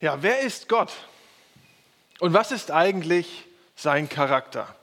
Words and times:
Ja, 0.00 0.22
wer 0.22 0.40
ist 0.40 0.66
Gott? 0.66 0.90
Und 2.20 2.32
was 2.32 2.52
ist 2.52 2.70
eigentlich 2.70 3.46
sein 3.76 4.08
Charakter? 4.08 4.74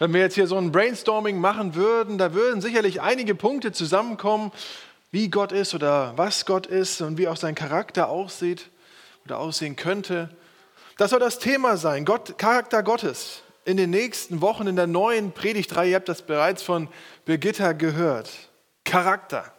Wenn 0.00 0.12
wir 0.12 0.20
jetzt 0.20 0.34
hier 0.34 0.48
so 0.48 0.56
ein 0.56 0.72
Brainstorming 0.72 1.38
machen 1.38 1.76
würden, 1.76 2.18
da 2.18 2.34
würden 2.34 2.60
sicherlich 2.60 3.00
einige 3.00 3.36
Punkte 3.36 3.70
zusammenkommen, 3.70 4.50
wie 5.12 5.28
Gott 5.28 5.52
ist 5.52 5.72
oder 5.72 6.14
was 6.16 6.46
Gott 6.46 6.66
ist 6.66 7.00
und 7.00 7.16
wie 7.16 7.28
auch 7.28 7.36
sein 7.36 7.54
Charakter 7.54 8.08
aussieht 8.08 8.70
oder 9.24 9.38
aussehen 9.38 9.76
könnte. 9.76 10.28
Das 10.96 11.10
soll 11.10 11.20
das 11.20 11.38
Thema 11.38 11.76
sein, 11.76 12.04
Gott, 12.04 12.38
Charakter 12.38 12.82
Gottes. 12.82 13.42
In 13.64 13.76
den 13.76 13.90
nächsten 13.90 14.40
Wochen 14.40 14.66
in 14.66 14.74
der 14.74 14.88
neuen 14.88 15.30
Predigtreihe, 15.30 15.90
ihr 15.90 15.96
habt 15.96 16.08
das 16.08 16.22
bereits 16.22 16.64
von 16.64 16.88
Birgitta 17.24 17.70
gehört. 17.72 18.28
Charakter. 18.84 19.52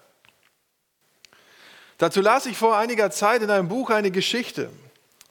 Dazu 1.97 2.21
las 2.21 2.45
ich 2.45 2.57
vor 2.57 2.77
einiger 2.77 3.11
Zeit 3.11 3.41
in 3.41 3.49
einem 3.49 3.67
Buch 3.67 3.89
eine 3.89 4.11
Geschichte. 4.11 4.69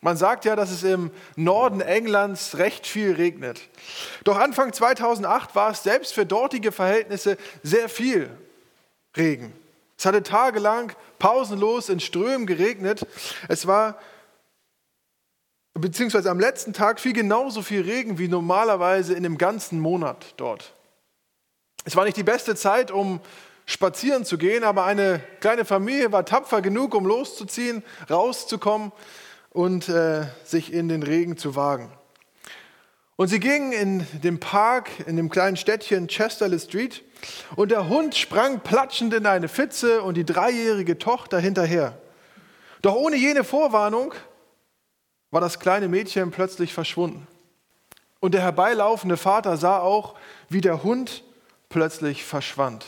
Man 0.00 0.16
sagt 0.16 0.44
ja, 0.44 0.56
dass 0.56 0.70
es 0.70 0.82
im 0.82 1.12
Norden 1.36 1.80
Englands 1.80 2.58
recht 2.58 2.88
viel 2.88 3.12
regnet. 3.12 3.60
Doch 4.24 4.36
Anfang 4.36 4.72
2008 4.72 5.54
war 5.54 5.70
es 5.70 5.84
selbst 5.84 6.12
für 6.12 6.26
dortige 6.26 6.72
Verhältnisse 6.72 7.36
sehr 7.62 7.88
viel 7.88 8.28
Regen. 9.16 9.52
Es 9.96 10.04
hatte 10.04 10.24
tagelang 10.24 10.92
pausenlos 11.20 11.88
in 11.88 12.00
Strömen 12.00 12.48
geregnet. 12.48 13.06
Es 13.46 13.68
war, 13.68 13.96
beziehungsweise 15.74 16.28
am 16.28 16.40
letzten 16.40 16.72
Tag 16.72 16.98
fiel 16.98 17.12
genauso 17.12 17.62
viel 17.62 17.82
Regen 17.82 18.18
wie 18.18 18.26
normalerweise 18.26 19.14
in 19.14 19.22
dem 19.22 19.38
ganzen 19.38 19.78
Monat 19.78 20.34
dort. 20.36 20.74
Es 21.84 21.94
war 21.94 22.04
nicht 22.04 22.16
die 22.16 22.24
beste 22.24 22.56
Zeit, 22.56 22.90
um 22.90 23.20
spazieren 23.66 24.24
zu 24.24 24.38
gehen, 24.38 24.64
aber 24.64 24.84
eine 24.84 25.20
kleine 25.40 25.64
Familie 25.64 26.12
war 26.12 26.24
tapfer 26.24 26.62
genug, 26.62 26.94
um 26.94 27.06
loszuziehen, 27.06 27.82
rauszukommen 28.10 28.92
und 29.50 29.88
äh, 29.88 30.26
sich 30.44 30.72
in 30.72 30.88
den 30.88 31.02
Regen 31.02 31.36
zu 31.36 31.56
wagen. 31.56 31.90
Und 33.16 33.28
sie 33.28 33.40
gingen 33.40 33.72
in 33.72 34.06
dem 34.22 34.40
Park, 34.40 34.90
in 35.06 35.16
dem 35.16 35.28
kleinen 35.28 35.56
Städtchen 35.56 36.08
Chesterle 36.08 36.58
Street, 36.58 37.04
und 37.54 37.70
der 37.70 37.88
Hund 37.88 38.16
sprang 38.16 38.60
platschend 38.60 39.14
in 39.14 39.26
eine 39.26 39.48
Pfütze 39.48 40.02
und 40.02 40.16
die 40.16 40.24
dreijährige 40.24 40.98
Tochter 40.98 41.38
hinterher. 41.38 41.96
Doch 42.80 42.96
ohne 42.96 43.16
jene 43.16 43.44
Vorwarnung 43.44 44.12
war 45.30 45.40
das 45.40 45.60
kleine 45.60 45.88
Mädchen 45.88 46.32
plötzlich 46.32 46.74
verschwunden. 46.74 47.28
Und 48.18 48.34
der 48.34 48.42
herbeilaufende 48.42 49.16
Vater 49.16 49.56
sah 49.56 49.78
auch, 49.78 50.16
wie 50.48 50.60
der 50.60 50.82
Hund 50.82 51.22
plötzlich 51.68 52.24
verschwand. 52.24 52.84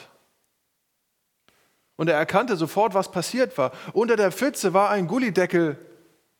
Und 1.96 2.08
er 2.08 2.16
erkannte 2.16 2.56
sofort, 2.56 2.94
was 2.94 3.10
passiert 3.10 3.56
war. 3.56 3.72
Unter 3.92 4.16
der 4.16 4.32
Pfütze 4.32 4.74
war 4.74 4.90
ein 4.90 5.06
Gullideckel 5.06 5.78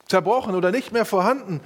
zerbrochen 0.06 0.54
oder 0.54 0.70
nicht 0.70 0.92
mehr 0.92 1.04
vorhanden, 1.04 1.60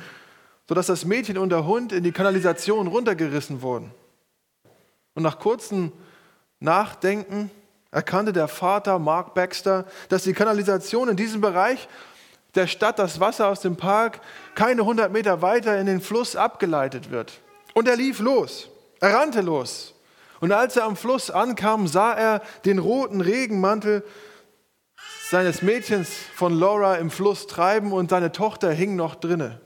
sodass 0.68 0.86
das 0.86 1.04
Mädchen 1.04 1.38
und 1.38 1.50
der 1.50 1.66
Hund 1.66 1.92
in 1.92 2.04
die 2.04 2.12
Kanalisation 2.12 2.86
runtergerissen 2.86 3.62
wurden. 3.62 3.90
Und 5.14 5.22
nach 5.22 5.38
kurzem 5.38 5.92
Nachdenken 6.60 7.50
erkannte 7.90 8.32
der 8.32 8.48
Vater 8.48 8.98
Mark 8.98 9.34
Baxter, 9.34 9.86
dass 10.10 10.24
die 10.24 10.34
Kanalisation 10.34 11.08
in 11.08 11.16
diesem 11.16 11.40
Bereich 11.40 11.88
der 12.54 12.66
Stadt 12.66 12.98
das 12.98 13.20
Wasser 13.20 13.48
aus 13.48 13.60
dem 13.60 13.76
Park 13.76 14.20
keine 14.54 14.82
100 14.82 15.10
Meter 15.10 15.40
weiter 15.42 15.78
in 15.78 15.86
den 15.86 16.00
Fluss 16.00 16.36
abgeleitet 16.36 17.10
wird. 17.10 17.40
Und 17.74 17.88
er 17.88 17.96
lief 17.96 18.20
los, 18.20 18.68
er 19.00 19.14
rannte 19.14 19.40
los 19.40 19.94
und 20.40 20.52
als 20.52 20.76
er 20.76 20.84
am 20.84 20.96
Fluss 20.96 21.30
ankam, 21.30 21.86
sah 21.86 22.12
er 22.12 22.42
den 22.64 22.78
roten 22.78 23.20
Regenmantel 23.20 24.04
seines 25.30 25.62
Mädchens 25.62 26.10
von 26.34 26.58
Laura 26.58 26.96
im 26.96 27.10
Fluss 27.10 27.46
treiben 27.46 27.92
und 27.92 28.10
seine 28.10 28.32
Tochter 28.32 28.70
hing 28.70 28.96
noch 28.96 29.14
drinne. 29.14 29.60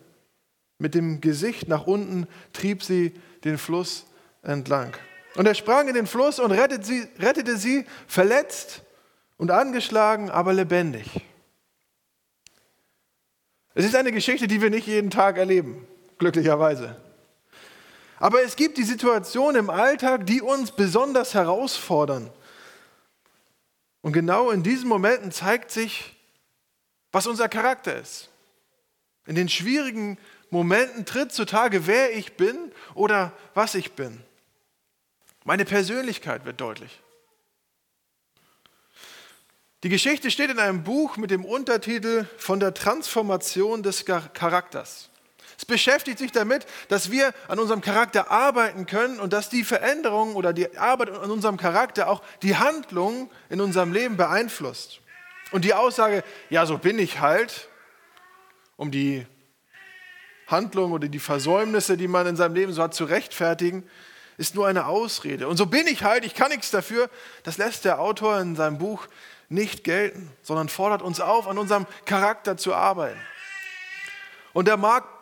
Mit 0.79 0.95
dem 0.95 1.21
Gesicht 1.21 1.69
nach 1.69 1.87
unten 1.87 2.27
trieb 2.53 2.83
sie 2.83 3.15
den 3.45 3.59
Fluss 3.59 4.07
entlang. 4.43 4.97
Und 5.37 5.47
er 5.47 5.55
sprang 5.55 5.89
in 5.89 5.95
den 5.95 6.07
Fluss 6.07 6.39
und 6.39 6.51
rettete 6.51 6.85
sie, 6.85 7.07
rettete 7.19 7.57
sie 7.57 7.87
verletzt 8.07 8.83
und 9.37 9.51
angeschlagen, 9.51 10.31
aber 10.31 10.53
lebendig. 10.53 11.09
Es 13.75 13.85
ist 13.85 13.97
eine 13.97 14.13
Geschichte, 14.13 14.47
die 14.47 14.61
wir 14.61 14.71
nicht 14.71 14.87
jeden 14.87 15.11
Tag 15.11 15.39
erleben, 15.39 15.87
glücklicherweise. 16.19 16.97
Aber 18.23 18.45
es 18.45 18.55
gibt 18.55 18.79
die 18.79 18.85
Situationen 18.85 19.57
im 19.57 19.69
Alltag, 19.69 20.27
die 20.27 20.43
uns 20.43 20.71
besonders 20.71 21.35
herausfordern. 21.35 22.31
Und 24.01 24.13
genau 24.13 24.53
in 24.53 24.63
diesen 24.63 24.89
Momenten 24.89 25.33
zeigt 25.33 25.73
sich, 25.73 26.15
was 27.11 27.27
unser 27.27 27.49
Charakter 27.49 27.99
ist. 27.99 28.29
In 29.27 29.35
den 29.35 29.49
schwierigen 29.49 30.19
Momenten 30.51 31.05
tritt 31.05 31.33
zutage, 31.33 31.89
wer 31.89 32.17
ich 32.17 32.37
bin 32.37 32.71
oder 32.95 33.33
was 33.55 33.75
ich 33.75 33.95
bin. 33.95 34.23
Meine 35.43 35.65
Persönlichkeit 35.65 36.45
wird 36.45 36.61
deutlich. 36.61 37.01
Die 39.83 39.89
Geschichte 39.89 40.31
steht 40.31 40.51
in 40.51 40.61
einem 40.61 40.85
Buch 40.85 41.17
mit 41.17 41.33
dem 41.33 41.45
Untertitel 41.45 42.27
von 42.39 42.61
der 42.61 42.73
Transformation 42.73 43.83
des 43.83 44.05
Charakters. 44.05 45.11
Es 45.63 45.67
beschäftigt 45.67 46.19
sich 46.19 46.33
damit, 46.33 46.67
dass 46.89 47.13
wir 47.13 47.33
an 47.47 47.61
unserem 47.61 47.83
Charakter 47.83 48.33
arbeiten 48.33 48.85
können 48.85 49.21
und 49.21 49.33
dass 49.33 49.49
die 49.49 49.63
Veränderung 49.63 50.35
oder 50.35 50.53
die 50.53 50.77
Arbeit 50.77 51.11
an 51.11 51.31
unserem 51.31 51.57
Charakter 51.57 52.09
auch 52.09 52.21
die 52.43 52.57
Handlung 52.57 53.31
in 53.49 53.61
unserem 53.61 53.93
Leben 53.93 54.17
beeinflusst. 54.17 54.99
Und 55.53 55.65
die 55.65 55.73
Aussage, 55.73 56.25
ja, 56.51 56.67
so 56.67 56.79
bin 56.79 56.99
ich 56.99 57.21
halt, 57.21 57.69
um 58.77 58.91
die 58.91 59.25
Handlung 60.49 60.91
oder 60.91 61.07
die 61.07 61.21
Versäumnisse, 61.21 61.97
die 61.97 62.09
man 62.09 62.27
in 62.27 62.35
seinem 62.35 62.57
Leben 62.57 62.73
so 62.73 62.83
hat, 62.83 62.93
zu 62.93 63.05
rechtfertigen, 63.05 63.89
ist 64.39 64.57
nur 64.57 64.67
eine 64.67 64.87
Ausrede. 64.87 65.47
Und 65.47 65.59
so 65.59 65.67
bin 65.67 65.87
ich 65.87 66.03
halt, 66.03 66.25
ich 66.25 66.35
kann 66.35 66.51
nichts 66.51 66.73
dafür. 66.73 67.09
Das 67.45 67.57
lässt 67.57 67.85
der 67.85 68.01
Autor 68.01 68.41
in 68.41 68.57
seinem 68.57 68.79
Buch 68.79 69.07
nicht 69.49 69.85
gelten, 69.85 70.29
sondern 70.43 70.69
fordert 70.69 71.03
uns 71.03 71.21
auf, 71.21 71.47
an 71.47 71.57
unserem 71.57 71.87
Charakter 72.05 72.57
zu 72.57 72.75
arbeiten. 72.75 73.21
Und 74.55 74.67
der 74.67 74.77
Mark 74.77 75.22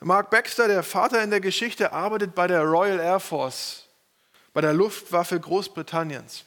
Mark 0.00 0.30
Baxter, 0.30 0.68
der 0.68 0.82
Vater 0.82 1.22
in 1.22 1.30
der 1.30 1.40
Geschichte, 1.40 1.92
arbeitet 1.92 2.34
bei 2.34 2.46
der 2.46 2.62
Royal 2.62 3.00
Air 3.00 3.20
Force, 3.20 3.86
bei 4.52 4.60
der 4.60 4.72
Luftwaffe 4.72 5.38
Großbritanniens. 5.40 6.44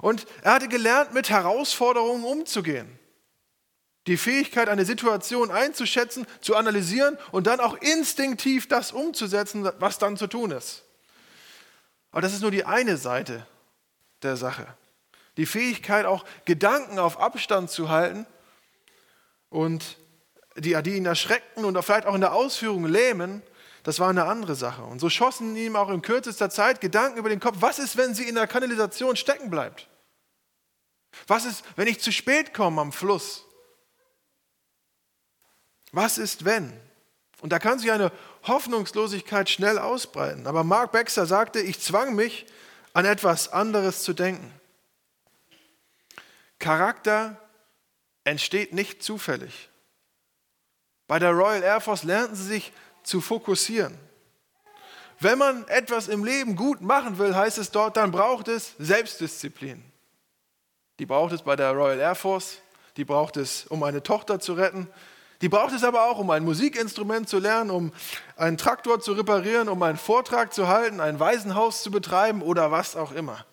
Und 0.00 0.26
er 0.42 0.54
hatte 0.54 0.68
gelernt, 0.68 1.14
mit 1.14 1.30
Herausforderungen 1.30 2.24
umzugehen. 2.24 2.98
Die 4.06 4.16
Fähigkeit, 4.16 4.68
eine 4.68 4.84
Situation 4.84 5.50
einzuschätzen, 5.50 6.26
zu 6.40 6.54
analysieren 6.54 7.18
und 7.32 7.46
dann 7.46 7.58
auch 7.58 7.74
instinktiv 7.78 8.68
das 8.68 8.92
umzusetzen, 8.92 9.68
was 9.78 9.98
dann 9.98 10.16
zu 10.16 10.26
tun 10.26 10.52
ist. 10.52 10.84
Aber 12.12 12.20
das 12.20 12.32
ist 12.32 12.42
nur 12.42 12.50
die 12.50 12.64
eine 12.64 12.96
Seite 12.96 13.46
der 14.22 14.36
Sache. 14.36 14.66
Die 15.36 15.46
Fähigkeit, 15.46 16.06
auch 16.06 16.24
Gedanken 16.44 16.98
auf 16.98 17.20
Abstand 17.20 17.70
zu 17.70 17.88
halten 17.88 18.26
und 19.50 19.96
die, 20.56 20.80
die 20.82 20.96
ihn 20.96 21.06
erschreckten 21.06 21.64
und 21.64 21.80
vielleicht 21.82 22.06
auch 22.06 22.14
in 22.14 22.20
der 22.20 22.32
Ausführung 22.32 22.86
lähmen, 22.86 23.42
das 23.82 24.00
war 24.00 24.10
eine 24.10 24.24
andere 24.24 24.56
Sache. 24.56 24.82
Und 24.82 25.00
so 25.00 25.08
schossen 25.08 25.54
ihm 25.54 25.76
auch 25.76 25.90
in 25.90 26.02
kürzester 26.02 26.50
Zeit 26.50 26.80
Gedanken 26.80 27.18
über 27.18 27.28
den 27.28 27.40
Kopf, 27.40 27.58
was 27.60 27.78
ist, 27.78 27.96
wenn 27.96 28.14
sie 28.14 28.28
in 28.28 28.34
der 28.34 28.46
Kanalisation 28.46 29.16
stecken 29.16 29.48
bleibt? 29.48 29.88
Was 31.26 31.44
ist, 31.44 31.64
wenn 31.76 31.86
ich 31.86 32.00
zu 32.00 32.12
spät 32.12 32.52
komme 32.52 32.80
am 32.80 32.92
Fluss? 32.92 33.44
Was 35.92 36.18
ist, 36.18 36.44
wenn? 36.44 36.72
Und 37.40 37.50
da 37.50 37.58
kann 37.58 37.78
sich 37.78 37.92
eine 37.92 38.10
Hoffnungslosigkeit 38.42 39.48
schnell 39.48 39.78
ausbreiten. 39.78 40.46
Aber 40.46 40.64
Mark 40.64 40.92
Baxter 40.92 41.26
sagte, 41.26 41.60
ich 41.60 41.80
zwang 41.80 42.14
mich, 42.14 42.46
an 42.92 43.04
etwas 43.04 43.52
anderes 43.52 44.02
zu 44.02 44.14
denken. 44.14 44.50
Charakter 46.58 47.40
entsteht 48.24 48.72
nicht 48.72 49.02
zufällig. 49.02 49.68
Bei 51.06 51.18
der 51.18 51.30
Royal 51.30 51.62
Air 51.62 51.80
Force 51.80 52.02
lernten 52.02 52.34
sie 52.34 52.44
sich 52.44 52.72
zu 53.02 53.20
fokussieren. 53.20 53.96
Wenn 55.18 55.38
man 55.38 55.66
etwas 55.68 56.08
im 56.08 56.24
Leben 56.24 56.56
gut 56.56 56.80
machen 56.80 57.18
will, 57.18 57.34
heißt 57.34 57.58
es 57.58 57.70
dort, 57.70 57.96
dann 57.96 58.10
braucht 58.10 58.48
es 58.48 58.74
Selbstdisziplin. 58.78 59.82
Die 60.98 61.06
braucht 61.06 61.32
es 61.32 61.42
bei 61.42 61.56
der 61.56 61.72
Royal 61.72 61.98
Air 61.98 62.14
Force, 62.14 62.58
die 62.96 63.04
braucht 63.04 63.36
es, 63.36 63.66
um 63.66 63.82
eine 63.82 64.02
Tochter 64.02 64.40
zu 64.40 64.54
retten, 64.54 64.88
die 65.42 65.48
braucht 65.48 65.74
es 65.74 65.84
aber 65.84 66.04
auch, 66.04 66.18
um 66.18 66.30
ein 66.30 66.44
Musikinstrument 66.44 67.28
zu 67.28 67.38
lernen, 67.38 67.70
um 67.70 67.92
einen 68.36 68.56
Traktor 68.56 69.00
zu 69.00 69.12
reparieren, 69.12 69.68
um 69.68 69.82
einen 69.82 69.98
Vortrag 69.98 70.54
zu 70.54 70.68
halten, 70.68 71.00
ein 71.00 71.20
Waisenhaus 71.20 71.82
zu 71.82 71.90
betreiben 71.90 72.40
oder 72.42 72.70
was 72.70 72.96
auch 72.96 73.12
immer. 73.12 73.44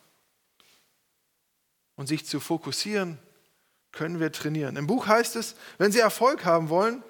Und 1.95 2.07
sich 2.07 2.25
zu 2.25 2.39
fokussieren, 2.39 3.19
können 3.91 4.19
wir 4.19 4.31
trainieren. 4.31 4.77
Im 4.77 4.87
Buch 4.87 5.07
heißt 5.07 5.35
es, 5.35 5.55
wenn 5.77 5.91
Sie 5.91 5.99
Erfolg 5.99 6.45
haben 6.45 6.69
wollen, 6.69 7.03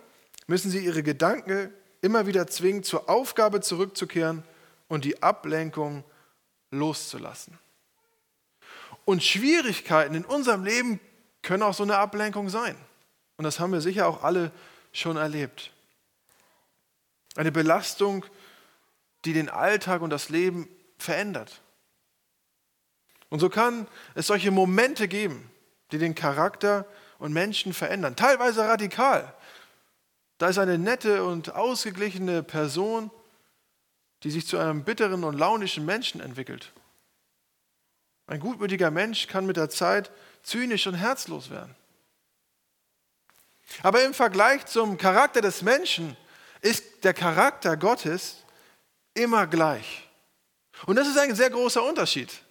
müssen 0.47 0.71
sie 0.71 0.83
ihre 0.83 1.03
Gedanken 1.03 1.73
immer 2.01 2.27
wieder 2.27 2.47
zwingen, 2.47 2.83
zur 2.83 3.09
Aufgabe 3.09 3.61
zurückzukehren 3.61 4.43
und 4.87 5.05
die 5.05 5.23
Ablenkung 5.23 6.03
loszulassen. 6.71 7.57
Und 9.05 9.23
Schwierigkeiten 9.23 10.15
in 10.15 10.25
unserem 10.25 10.63
Leben 10.63 10.99
können 11.41 11.63
auch 11.63 11.73
so 11.73 11.83
eine 11.83 11.97
Ablenkung 11.97 12.49
sein. 12.49 12.75
Und 13.37 13.43
das 13.43 13.59
haben 13.59 13.73
wir 13.73 13.81
sicher 13.81 14.07
auch 14.07 14.23
alle 14.23 14.51
schon 14.91 15.17
erlebt. 15.17 15.71
Eine 17.35 17.51
Belastung, 17.51 18.25
die 19.25 19.33
den 19.33 19.49
Alltag 19.49 20.01
und 20.01 20.09
das 20.09 20.29
Leben 20.29 20.67
verändert. 20.97 21.61
Und 23.29 23.39
so 23.39 23.49
kann 23.49 23.87
es 24.13 24.27
solche 24.27 24.51
Momente 24.51 25.07
geben, 25.07 25.49
die 25.91 25.97
den 25.97 26.15
Charakter 26.15 26.85
und 27.17 27.33
Menschen 27.33 27.73
verändern, 27.73 28.15
teilweise 28.15 28.67
radikal. 28.67 29.33
Da 30.43 30.49
ist 30.49 30.57
eine 30.57 30.77
nette 30.77 31.23
und 31.23 31.55
ausgeglichene 31.55 32.43
Person, 32.43 33.11
die 34.23 34.29
sich 34.29 34.45
zu 34.45 34.57
einem 34.57 34.83
bitteren 34.83 35.23
und 35.23 35.37
launischen 35.37 35.85
Menschen 35.85 36.19
entwickelt. 36.19 36.73
Ein 38.27 38.41
gutmütiger 38.41 38.91
Mensch 38.91 39.27
kann 39.27 39.45
mit 39.45 39.55
der 39.55 39.69
Zeit 39.69 40.11
zynisch 40.43 40.85
und 40.85 40.95
herzlos 40.95 41.49
werden. 41.49 41.73
Aber 43.83 44.03
im 44.03 44.13
Vergleich 44.13 44.65
zum 44.65 44.97
Charakter 44.97 45.39
des 45.39 45.61
Menschen 45.61 46.17
ist 46.59 47.05
der 47.05 47.13
Charakter 47.13 47.77
Gottes 47.77 48.43
immer 49.13 49.47
gleich. 49.47 50.09
Und 50.87 50.97
das 50.97 51.07
ist 51.07 51.17
ein 51.17 51.33
sehr 51.35 51.51
großer 51.51 51.81
Unterschied 51.81 52.43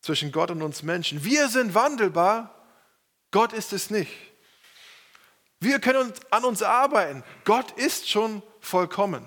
zwischen 0.00 0.32
Gott 0.32 0.50
und 0.50 0.62
uns 0.62 0.82
Menschen. 0.82 1.22
Wir 1.22 1.50
sind 1.50 1.74
wandelbar, 1.74 2.64
Gott 3.30 3.52
ist 3.52 3.74
es 3.74 3.90
nicht. 3.90 4.31
Wir 5.62 5.78
können 5.78 6.12
an 6.30 6.44
uns 6.44 6.60
arbeiten. 6.60 7.22
Gott 7.44 7.70
ist 7.78 8.10
schon 8.10 8.42
vollkommen. 8.58 9.24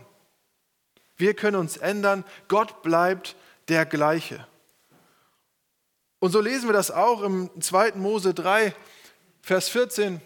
Wir 1.15 1.33
können 1.33 1.55
uns 1.55 1.77
ändern. 1.77 2.25
Gott 2.49 2.81
bleibt 2.81 3.37
der 3.69 3.85
gleiche. 3.85 4.45
Und 6.19 6.31
so 6.31 6.41
lesen 6.41 6.67
wir 6.67 6.73
das 6.73 6.91
auch 6.91 7.21
im 7.21 7.49
2. 7.61 7.93
Mose 7.93 8.33
3, 8.33 8.75
Vers 9.41 9.69
14. 9.69 10.19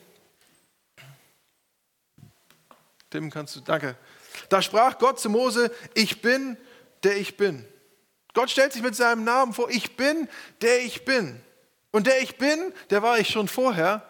Tim, 3.11 3.29
kannst 3.29 3.55
du, 3.55 3.59
danke. 3.59 3.95
Da 4.49 4.63
sprach 4.63 4.97
Gott 4.97 5.19
zu 5.19 5.29
Mose, 5.29 5.71
ich 5.93 6.23
bin, 6.23 6.57
der 7.03 7.17
ich 7.17 7.37
bin. 7.37 7.63
Gott 8.33 8.49
stellt 8.49 8.73
sich 8.73 8.81
mit 8.81 8.95
seinem 8.95 9.25
Namen 9.25 9.53
vor, 9.53 9.69
ich 9.69 9.95
bin, 9.95 10.27
der 10.61 10.81
ich 10.81 11.05
bin. 11.05 11.39
Und 11.91 12.07
der 12.07 12.19
ich 12.23 12.37
bin, 12.37 12.73
der 12.89 13.03
war 13.03 13.19
ich 13.19 13.29
schon 13.29 13.47
vorher 13.47 14.08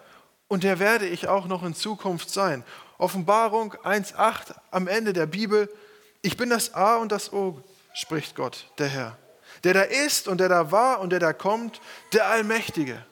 und 0.50 0.66
der 0.66 0.80
werde 0.80 1.08
ich 1.08 1.30
auch 1.30 1.46
noch 1.46 1.64
in 1.64 1.74
Zukunft 1.74 2.30
sein. 2.30 2.66
Offenbarung 2.98 3.74
1.8 3.76 4.56
am 4.72 4.88
Ende 4.88 5.14
der 5.14 5.28
Bibel, 5.28 5.74
ich 6.22 6.36
bin 6.36 6.50
das 6.50 6.74
A 6.74 6.98
und 6.98 7.14
das 7.14 7.32
O, 7.32 7.64
spricht 7.94 8.36
Gott, 8.36 8.66
der 8.78 8.88
Herr. 8.88 9.18
Der 9.64 9.74
da 9.74 9.82
ist 9.84 10.28
und 10.28 10.40
der 10.40 10.50
da 10.50 10.72
war 10.72 11.00
und 11.00 11.12
der 11.12 11.20
da 11.20 11.32
kommt, 11.32 11.80
der 12.12 12.28
Allmächtige. 12.28 13.06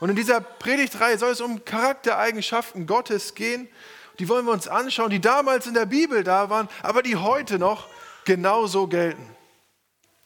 Und 0.00 0.10
in 0.10 0.16
dieser 0.16 0.40
Predigtreihe 0.40 1.18
soll 1.18 1.32
es 1.32 1.40
um 1.40 1.64
Charaktereigenschaften 1.64 2.86
Gottes 2.86 3.34
gehen. 3.34 3.68
Die 4.18 4.28
wollen 4.28 4.46
wir 4.46 4.52
uns 4.52 4.68
anschauen, 4.68 5.10
die 5.10 5.20
damals 5.20 5.66
in 5.66 5.74
der 5.74 5.86
Bibel 5.86 6.24
da 6.24 6.48
waren, 6.48 6.68
aber 6.82 7.02
die 7.02 7.16
heute 7.16 7.58
noch 7.58 7.88
genauso 8.24 8.86
gelten. 8.86 9.34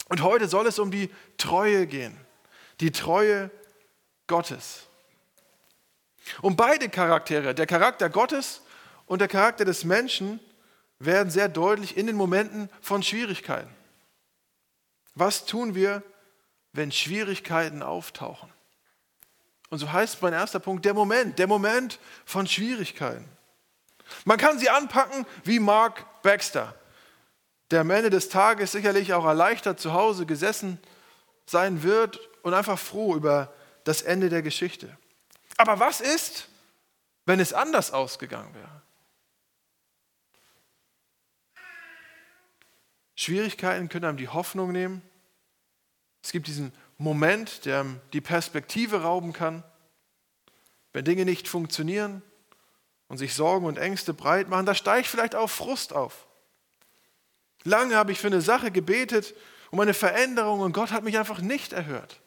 Und 0.09 0.23
heute 0.23 0.49
soll 0.49 0.67
es 0.67 0.79
um 0.79 0.91
die 0.91 1.11
Treue 1.39 1.87
gehen. 1.87 2.17
Die 2.81 2.91
Treue 2.91 3.51
Gottes. 4.27 4.90
Und 6.43 6.57
beide 6.57 6.89
Charaktere, 6.89 7.55
der 7.55 7.67
Charakter 7.67 8.09
Gottes 8.09 8.63
und 9.07 9.21
der 9.21 9.29
Charakter 9.29 9.65
des 9.65 9.85
Menschen, 9.85 10.41
werden 10.99 11.31
sehr 11.31 11.49
deutlich 11.49 11.97
in 11.97 12.07
den 12.07 12.17
Momenten 12.17 12.69
von 12.83 13.03
Schwierigkeiten. 13.03 13.71
Was 15.15 15.47
tun 15.47 15.75
wir, 15.75 16.03
wenn 16.73 16.93
Schwierigkeiten 16.93 17.83
auftauchen? 17.83 18.53
Und 19.71 19.79
so 19.79 19.91
heißt 19.91 20.21
mein 20.21 20.33
erster 20.33 20.61
Punkt, 20.61 20.85
der 20.85 20.95
Moment, 20.95 21.39
der 21.39 21.47
Moment 21.47 21.99
von 22.25 22.47
Schwierigkeiten. 22.47 23.25
Man 24.25 24.39
kann 24.39 24.59
sie 24.59 24.69
anpacken 24.69 25.25
wie 25.45 25.61
Mark 25.61 26.23
Baxter, 26.23 26.75
der 27.71 27.81
am 27.83 27.91
Ende 27.91 28.11
des 28.11 28.29
Tages 28.29 28.73
sicherlich 28.73 29.15
auch 29.15 29.25
erleichtert 29.25 29.81
zu 29.81 29.93
Hause 29.93 30.27
gesessen 30.27 30.79
sein 31.47 31.83
wird 31.83 32.21
und 32.43 32.53
einfach 32.55 32.79
froh 32.79 33.15
über 33.15 33.53
das 33.85 34.03
Ende 34.03 34.29
der 34.29 34.43
Geschichte. 34.43 34.97
Aber 35.61 35.79
was 35.79 36.01
ist, 36.01 36.49
wenn 37.27 37.39
es 37.39 37.53
anders 37.53 37.93
ausgegangen 37.93 38.55
wäre? 38.55 38.81
Schwierigkeiten 43.15 43.91
können 43.91 44.07
einem 44.07 44.17
die 44.17 44.29
Hoffnung 44.29 44.73
nehmen. 44.73 45.03
Es 46.23 46.33
gibt 46.33 46.47
diesen 46.47 46.73
Moment, 46.97 47.67
der 47.67 47.85
die 48.15 48.23
Perspektive 48.23 49.03
rauben 49.03 49.35
kann. 49.35 49.63
Wenn 50.95 51.05
Dinge 51.05 51.27
nicht 51.27 51.47
funktionieren 51.47 52.23
und 53.09 53.19
sich 53.19 53.35
Sorgen 53.35 53.67
und 53.67 53.77
Ängste 53.77 54.15
breit 54.15 54.49
machen, 54.49 54.65
da 54.65 54.75
steigt 54.75 55.09
vielleicht 55.09 55.35
auch 55.35 55.51
Frust 55.51 55.93
auf. 55.93 56.27
Lange 57.65 57.97
habe 57.97 58.13
ich 58.13 58.19
für 58.19 58.29
eine 58.29 58.41
Sache 58.41 58.71
gebetet, 58.71 59.35
um 59.71 59.79
eine 59.79 59.93
Veränderung 59.93 60.61
und 60.61 60.73
Gott 60.73 60.91
hat 60.91 61.05
mich 61.05 61.19
einfach 61.19 61.43
nicht 61.43 61.75
erhört. 61.75 62.19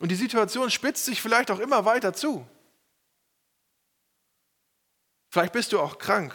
Und 0.00 0.10
die 0.10 0.16
Situation 0.16 0.70
spitzt 0.70 1.04
sich 1.04 1.20
vielleicht 1.20 1.50
auch 1.50 1.58
immer 1.58 1.84
weiter 1.84 2.12
zu. 2.14 2.46
Vielleicht 5.30 5.52
bist 5.52 5.72
du 5.72 5.80
auch 5.80 5.98
krank. 5.98 6.34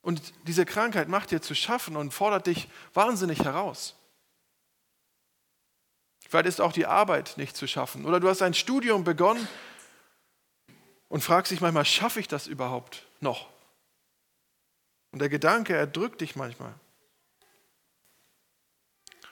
Und 0.00 0.32
diese 0.46 0.64
Krankheit 0.64 1.08
macht 1.08 1.30
dir 1.30 1.42
zu 1.42 1.54
schaffen 1.54 1.96
und 1.96 2.12
fordert 2.12 2.46
dich 2.46 2.68
wahnsinnig 2.94 3.40
heraus. 3.44 3.94
Vielleicht 6.28 6.46
ist 6.46 6.60
auch 6.60 6.72
die 6.72 6.86
Arbeit 6.86 7.36
nicht 7.36 7.56
zu 7.56 7.66
schaffen. 7.66 8.04
Oder 8.04 8.20
du 8.20 8.28
hast 8.28 8.42
ein 8.42 8.54
Studium 8.54 9.04
begonnen 9.04 9.46
und 11.08 11.22
fragst 11.22 11.50
dich 11.52 11.60
manchmal, 11.60 11.84
schaffe 11.84 12.20
ich 12.20 12.28
das 12.28 12.46
überhaupt 12.46 13.06
noch? 13.20 13.48
Und 15.10 15.20
der 15.20 15.28
Gedanke 15.28 15.74
erdrückt 15.74 16.20
dich 16.20 16.36
manchmal. 16.36 16.74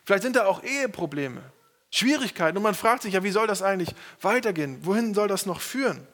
Vielleicht 0.05 0.23
sind 0.23 0.37
da 0.37 0.47
auch 0.47 0.63
Eheprobleme. 0.63 1.43
Schwierigkeiten 1.97 2.57
und 2.57 2.63
man 2.63 2.75
fragt 2.75 3.03
sich 3.03 3.15
ja, 3.15 3.23
wie 3.23 3.31
soll 3.31 3.47
das 3.47 3.63
eigentlich 3.63 3.95
weitergehen? 4.21 4.79
Wohin 4.83 5.15
soll 5.15 5.29
das 5.29 5.47
noch 5.47 5.61
führen? 5.61 6.07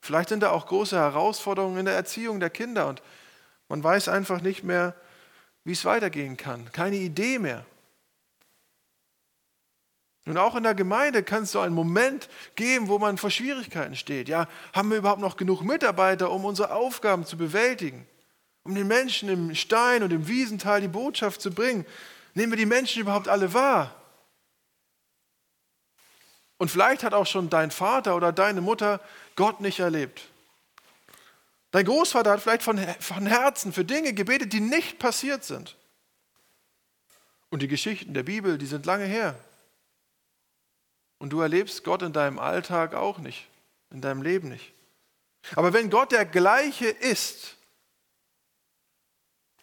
Vielleicht 0.00 0.28
sind 0.28 0.40
da 0.40 0.50
auch 0.50 0.66
große 0.66 0.96
Herausforderungen 0.96 1.78
in 1.78 1.86
der 1.86 1.94
Erziehung 1.94 2.40
der 2.40 2.50
Kinder 2.50 2.86
und 2.88 3.02
man 3.68 3.82
weiß 3.82 4.08
einfach 4.08 4.40
nicht 4.40 4.64
mehr, 4.64 4.94
wie 5.64 5.72
es 5.72 5.84
weitergehen 5.84 6.36
kann. 6.36 6.70
Keine 6.72 6.96
Idee 6.96 7.38
mehr. 7.38 7.64
Und 10.26 10.36
auch 10.36 10.56
in 10.56 10.62
der 10.62 10.74
Gemeinde 10.74 11.22
kann 11.22 11.44
es 11.44 11.52
so 11.52 11.60
einen 11.60 11.74
Moment 11.74 12.28
geben, 12.54 12.88
wo 12.88 12.98
man 12.98 13.16
vor 13.16 13.30
Schwierigkeiten 13.30 13.96
steht. 13.96 14.28
Ja, 14.28 14.46
haben 14.74 14.90
wir 14.90 14.98
überhaupt 14.98 15.22
noch 15.22 15.38
genug 15.38 15.62
Mitarbeiter, 15.62 16.30
um 16.30 16.44
unsere 16.44 16.72
Aufgaben 16.72 17.24
zu 17.24 17.38
bewältigen? 17.38 18.06
Um 18.62 18.74
den 18.74 18.86
Menschen 18.86 19.30
im 19.30 19.54
Stein 19.54 20.02
und 20.02 20.12
im 20.12 20.28
Wiesental 20.28 20.82
die 20.82 20.88
Botschaft 20.88 21.40
zu 21.40 21.50
bringen? 21.50 21.86
Nehmen 22.34 22.52
wir 22.52 22.58
die 22.58 22.66
Menschen 22.66 23.00
überhaupt 23.00 23.26
alle 23.26 23.54
wahr? 23.54 23.94
Und 26.58 26.70
vielleicht 26.70 27.04
hat 27.04 27.14
auch 27.14 27.26
schon 27.26 27.48
dein 27.48 27.70
Vater 27.70 28.16
oder 28.16 28.32
deine 28.32 28.60
Mutter 28.60 29.00
Gott 29.36 29.60
nicht 29.60 29.78
erlebt. 29.78 30.22
Dein 31.70 31.84
Großvater 31.84 32.32
hat 32.32 32.40
vielleicht 32.40 32.62
von, 32.62 32.78
von 33.00 33.26
Herzen 33.26 33.72
für 33.72 33.84
Dinge 33.84 34.12
gebetet, 34.12 34.52
die 34.52 34.60
nicht 34.60 34.98
passiert 34.98 35.44
sind. 35.44 35.76
Und 37.50 37.62
die 37.62 37.68
Geschichten 37.68 38.14
der 38.14 38.24
Bibel, 38.24 38.58
die 38.58 38.66
sind 38.66 38.86
lange 38.86 39.04
her. 39.04 39.38
Und 41.18 41.30
du 41.30 41.40
erlebst 41.40 41.84
Gott 41.84 42.02
in 42.02 42.12
deinem 42.12 42.38
Alltag 42.38 42.94
auch 42.94 43.18
nicht, 43.18 43.46
in 43.90 44.00
deinem 44.00 44.22
Leben 44.22 44.48
nicht. 44.48 44.72
Aber 45.54 45.72
wenn 45.72 45.90
Gott 45.90 46.12
der 46.12 46.24
gleiche 46.24 46.88
ist, 46.88 47.56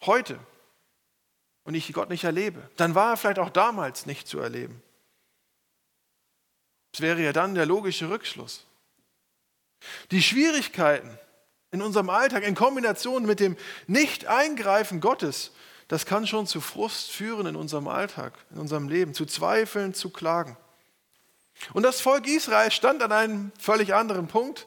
heute, 0.02 0.38
und 1.64 1.74
ich 1.74 1.92
Gott 1.92 2.08
nicht 2.08 2.24
erlebe, 2.24 2.70
dann 2.76 2.94
war 2.94 3.12
er 3.12 3.16
vielleicht 3.16 3.40
auch 3.40 3.50
damals 3.50 4.06
nicht 4.06 4.28
zu 4.28 4.38
erleben. 4.38 4.80
Das 6.96 7.02
wäre 7.02 7.20
ja 7.20 7.34
dann 7.34 7.54
der 7.54 7.66
logische 7.66 8.08
Rückschluss. 8.08 8.64
Die 10.12 10.22
Schwierigkeiten 10.22 11.18
in 11.70 11.82
unserem 11.82 12.08
Alltag 12.08 12.42
in 12.42 12.54
Kombination 12.54 13.26
mit 13.26 13.38
dem 13.38 13.58
Nicht-Eingreifen 13.86 15.02
Gottes, 15.02 15.52
das 15.88 16.06
kann 16.06 16.26
schon 16.26 16.46
zu 16.46 16.62
Frust 16.62 17.10
führen 17.10 17.44
in 17.48 17.54
unserem 17.54 17.86
Alltag, 17.86 18.32
in 18.50 18.56
unserem 18.56 18.88
Leben, 18.88 19.12
zu 19.12 19.26
Zweifeln, 19.26 19.92
zu 19.92 20.08
Klagen. 20.08 20.56
Und 21.74 21.82
das 21.82 22.00
Volk 22.00 22.26
Israel 22.26 22.70
stand 22.70 23.02
an 23.02 23.12
einem 23.12 23.52
völlig 23.60 23.92
anderen 23.92 24.26
Punkt, 24.26 24.66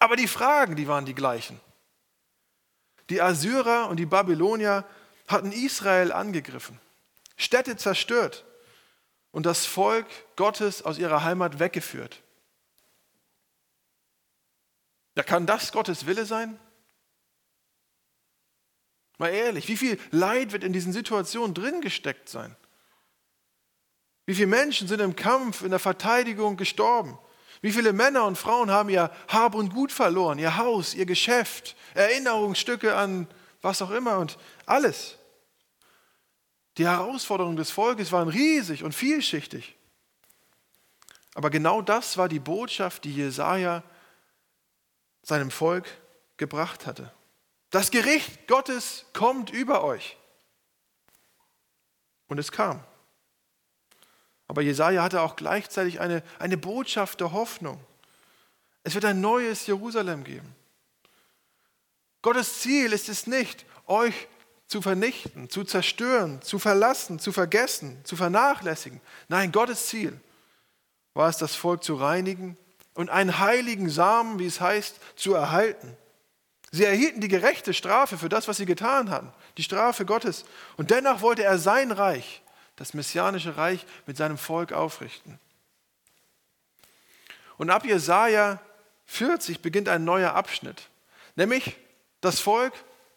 aber 0.00 0.16
die 0.16 0.26
Fragen, 0.26 0.74
die 0.74 0.88
waren 0.88 1.06
die 1.06 1.14
gleichen. 1.14 1.60
Die 3.08 3.22
Assyrer 3.22 3.88
und 3.88 3.98
die 3.98 4.06
Babylonier 4.06 4.84
hatten 5.28 5.52
Israel 5.52 6.10
angegriffen, 6.10 6.80
Städte 7.36 7.76
zerstört, 7.76 8.44
und 9.30 9.46
das 9.46 9.66
Volk 9.66 10.06
Gottes 10.36 10.82
aus 10.82 10.98
ihrer 10.98 11.24
Heimat 11.24 11.58
weggeführt. 11.58 12.22
Ja, 15.16 15.22
kann 15.22 15.46
das 15.46 15.72
Gottes 15.72 16.06
Wille 16.06 16.24
sein? 16.24 16.58
Mal 19.18 19.30
ehrlich, 19.30 19.68
wie 19.68 19.76
viel 19.76 19.98
Leid 20.12 20.52
wird 20.52 20.62
in 20.62 20.72
diesen 20.72 20.92
Situationen 20.92 21.54
drin 21.54 21.80
gesteckt 21.80 22.28
sein? 22.28 22.54
Wie 24.26 24.34
viele 24.34 24.46
Menschen 24.46 24.86
sind 24.86 25.00
im 25.00 25.16
Kampf, 25.16 25.62
in 25.62 25.70
der 25.70 25.80
Verteidigung 25.80 26.56
gestorben? 26.56 27.18
Wie 27.60 27.72
viele 27.72 27.92
Männer 27.92 28.26
und 28.26 28.38
Frauen 28.38 28.70
haben 28.70 28.88
ihr 28.88 29.10
Hab 29.26 29.54
und 29.54 29.74
Gut 29.74 29.90
verloren, 29.90 30.38
ihr 30.38 30.56
Haus, 30.56 30.94
ihr 30.94 31.06
Geschäft, 31.06 31.74
Erinnerungsstücke 31.94 32.94
an 32.94 33.26
was 33.62 33.82
auch 33.82 33.90
immer 33.90 34.18
und 34.18 34.38
alles. 34.66 35.17
Die 36.78 36.86
Herausforderungen 36.86 37.56
des 37.56 37.72
Volkes 37.72 38.12
waren 38.12 38.28
riesig 38.28 38.84
und 38.84 38.94
vielschichtig. 38.94 39.76
Aber 41.34 41.50
genau 41.50 41.82
das 41.82 42.16
war 42.16 42.28
die 42.28 42.38
Botschaft, 42.38 43.04
die 43.04 43.14
Jesaja 43.14 43.82
seinem 45.22 45.50
Volk 45.50 45.86
gebracht 46.36 46.86
hatte. 46.86 47.12
Das 47.70 47.90
Gericht 47.90 48.46
Gottes 48.46 49.06
kommt 49.12 49.50
über 49.50 49.82
euch. 49.82 50.16
Und 52.28 52.38
es 52.38 52.52
kam. 52.52 52.82
Aber 54.46 54.62
Jesaja 54.62 55.02
hatte 55.02 55.20
auch 55.22 55.34
gleichzeitig 55.36 56.00
eine, 56.00 56.22
eine 56.38 56.56
Botschaft 56.56 57.20
der 57.20 57.32
Hoffnung. 57.32 57.80
Es 58.84 58.94
wird 58.94 59.04
ein 59.04 59.20
neues 59.20 59.66
Jerusalem 59.66 60.22
geben. 60.24 60.54
Gottes 62.22 62.60
Ziel 62.60 62.92
ist 62.92 63.08
es 63.08 63.26
nicht, 63.26 63.66
euch 63.86 64.28
zu 64.68 64.82
vernichten, 64.82 65.48
zu 65.48 65.64
zerstören, 65.64 66.42
zu 66.42 66.58
verlassen, 66.58 67.18
zu 67.18 67.32
vergessen, 67.32 68.04
zu 68.04 68.16
vernachlässigen. 68.16 69.00
Nein, 69.28 69.50
Gottes 69.50 69.86
Ziel 69.86 70.20
war 71.14 71.28
es, 71.28 71.38
das 71.38 71.56
Volk 71.56 71.82
zu 71.82 71.94
reinigen 71.94 72.56
und 72.94 73.08
einen 73.08 73.38
heiligen 73.38 73.88
Samen, 73.88 74.38
wie 74.38 74.46
es 74.46 74.60
heißt, 74.60 75.00
zu 75.16 75.34
erhalten. 75.34 75.96
Sie 76.70 76.84
erhielten 76.84 77.22
die 77.22 77.28
gerechte 77.28 77.72
Strafe 77.72 78.18
für 78.18 78.28
das, 78.28 78.46
was 78.46 78.58
sie 78.58 78.66
getan 78.66 79.10
hatten, 79.10 79.32
die 79.56 79.62
Strafe 79.62 80.04
Gottes. 80.04 80.44
Und 80.76 80.90
dennoch 80.90 81.22
wollte 81.22 81.42
er 81.42 81.58
sein 81.58 81.90
Reich, 81.90 82.42
das 82.76 82.92
messianische 82.92 83.56
Reich, 83.56 83.86
mit 84.06 84.18
seinem 84.18 84.36
Volk 84.36 84.74
aufrichten. 84.74 85.40
Und 87.56 87.70
ab 87.70 87.86
Jesaja 87.86 88.60
40 89.06 89.62
beginnt 89.62 89.88
ein 89.88 90.04
neuer 90.04 90.34
Abschnitt, 90.34 90.90
nämlich 91.36 91.76
das 92.20 92.38
Volk, 92.38 92.74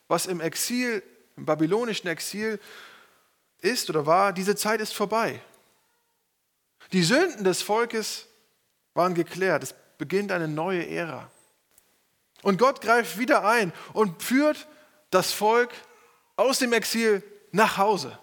was 0.08 0.28
im 0.28 0.40
Exil 0.40 1.04
im 1.38 1.46
babylonischen 1.46 2.10
Exil 2.10 2.60
ist 3.60 3.90
oder 3.90 4.06
war, 4.06 4.34
diese 4.34 4.56
Zeit 4.56 4.82
ist 4.82 4.94
vorbei. 4.94 5.42
Die 6.92 7.04
Sünden 7.04 7.44
des 7.44 7.62
Volkes 7.62 8.28
waren 8.94 9.14
geklärt. 9.14 9.64
Es 9.64 9.76
beginnt 9.98 10.32
eine 10.32 10.48
neue 10.48 10.86
Ära. 10.88 11.30
Und 12.42 12.58
Gott 12.58 12.82
greift 12.82 13.18
wieder 13.18 13.46
ein 13.46 13.72
und 13.94 14.22
führt 14.22 14.68
das 15.12 15.32
Volk 15.32 15.72
aus 16.36 16.60
dem 16.60 16.74
Exil 16.74 17.24
nach 17.52 17.78
Hause. 17.78 18.18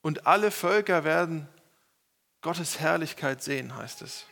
Und 0.00 0.26
alle 0.26 0.50
Völker 0.50 1.04
werden 1.04 1.48
Gottes 2.40 2.78
Herrlichkeit 2.78 3.42
sehen, 3.42 3.74
heißt 3.74 4.00
es. 4.02 4.24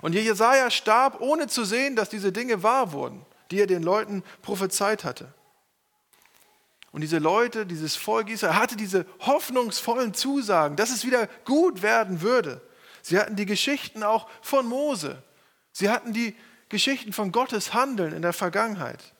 Und 0.00 0.14
Jesaja 0.14 0.70
starb, 0.70 1.20
ohne 1.20 1.46
zu 1.46 1.64
sehen, 1.64 1.96
dass 1.96 2.08
diese 2.08 2.32
Dinge 2.32 2.62
wahr 2.62 2.92
wurden 2.92 3.24
die 3.50 3.60
er 3.60 3.66
den 3.66 3.82
Leuten 3.82 4.22
prophezeit 4.42 5.04
hatte. 5.04 5.32
Und 6.92 7.02
diese 7.02 7.18
Leute, 7.18 7.66
dieses 7.66 7.94
Volk 7.94 8.30
Israel, 8.30 8.54
hatte 8.54 8.76
diese 8.76 9.04
hoffnungsvollen 9.20 10.14
Zusagen, 10.14 10.76
dass 10.76 10.90
es 10.90 11.04
wieder 11.04 11.26
gut 11.44 11.82
werden 11.82 12.22
würde. 12.22 12.62
Sie 13.02 13.18
hatten 13.18 13.36
die 13.36 13.46
Geschichten 13.46 14.02
auch 14.02 14.28
von 14.40 14.66
Mose. 14.66 15.22
Sie 15.72 15.90
hatten 15.90 16.12
die 16.12 16.34
Geschichten 16.68 17.12
von 17.12 17.32
Gottes 17.32 17.74
Handeln 17.74 18.12
in 18.12 18.22
der 18.22 18.32
Vergangenheit. 18.32 19.12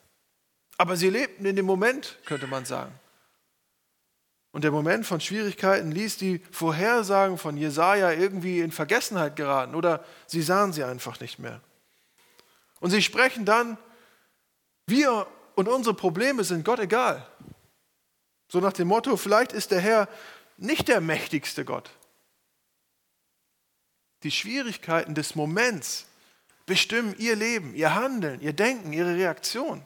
Aber 0.79 0.97
sie 0.97 1.11
lebten 1.11 1.45
in 1.45 1.55
dem 1.55 1.67
Moment, 1.67 2.19
könnte 2.25 2.47
man 2.47 2.65
sagen. 2.65 2.93
Und 4.53 4.65
der 4.65 4.71
Moment 4.71 5.05
von 5.05 5.21
Schwierigkeiten 5.21 5.93
ließ 5.93 6.17
die 6.17 6.41
Vorhersagen 6.51 7.37
von 7.37 7.59
Jesaja 7.59 8.11
irgendwie 8.13 8.61
in 8.61 8.73
Vergessenheit 8.73 9.37
geraten 9.37 9.75
oder 9.75 10.03
sie 10.27 10.41
sahen 10.41 10.73
sie 10.73 10.83
einfach 10.83 11.21
nicht 11.21 11.39
mehr. 11.39 11.61
Und 12.81 12.91
sie 12.91 13.03
sprechen 13.03 13.45
dann 13.45 13.77
wir 14.87 15.27
und 15.55 15.69
unsere 15.69 15.95
Probleme 15.95 16.45
sind 16.45 16.65
Gott 16.65 16.79
egal. 16.79 17.27
So 18.49 18.61
nach 18.61 18.73
dem 18.73 18.89
Motto, 18.89 19.17
vielleicht 19.17 19.53
ist 19.53 19.71
der 19.71 19.81
Herr 19.81 20.09
nicht 20.57 20.89
der 20.89 21.01
mächtigste 21.01 21.65
Gott. 21.65 21.91
Die 24.23 24.31
Schwierigkeiten 24.31 25.15
des 25.15 25.35
Moments 25.35 26.07
bestimmen 26.65 27.15
ihr 27.19 27.37
Leben, 27.37 27.75
ihr 27.75 27.95
Handeln, 27.95 28.41
ihr 28.41 28.53
Denken, 28.53 28.93
ihre 28.93 29.15
Reaktion. 29.15 29.85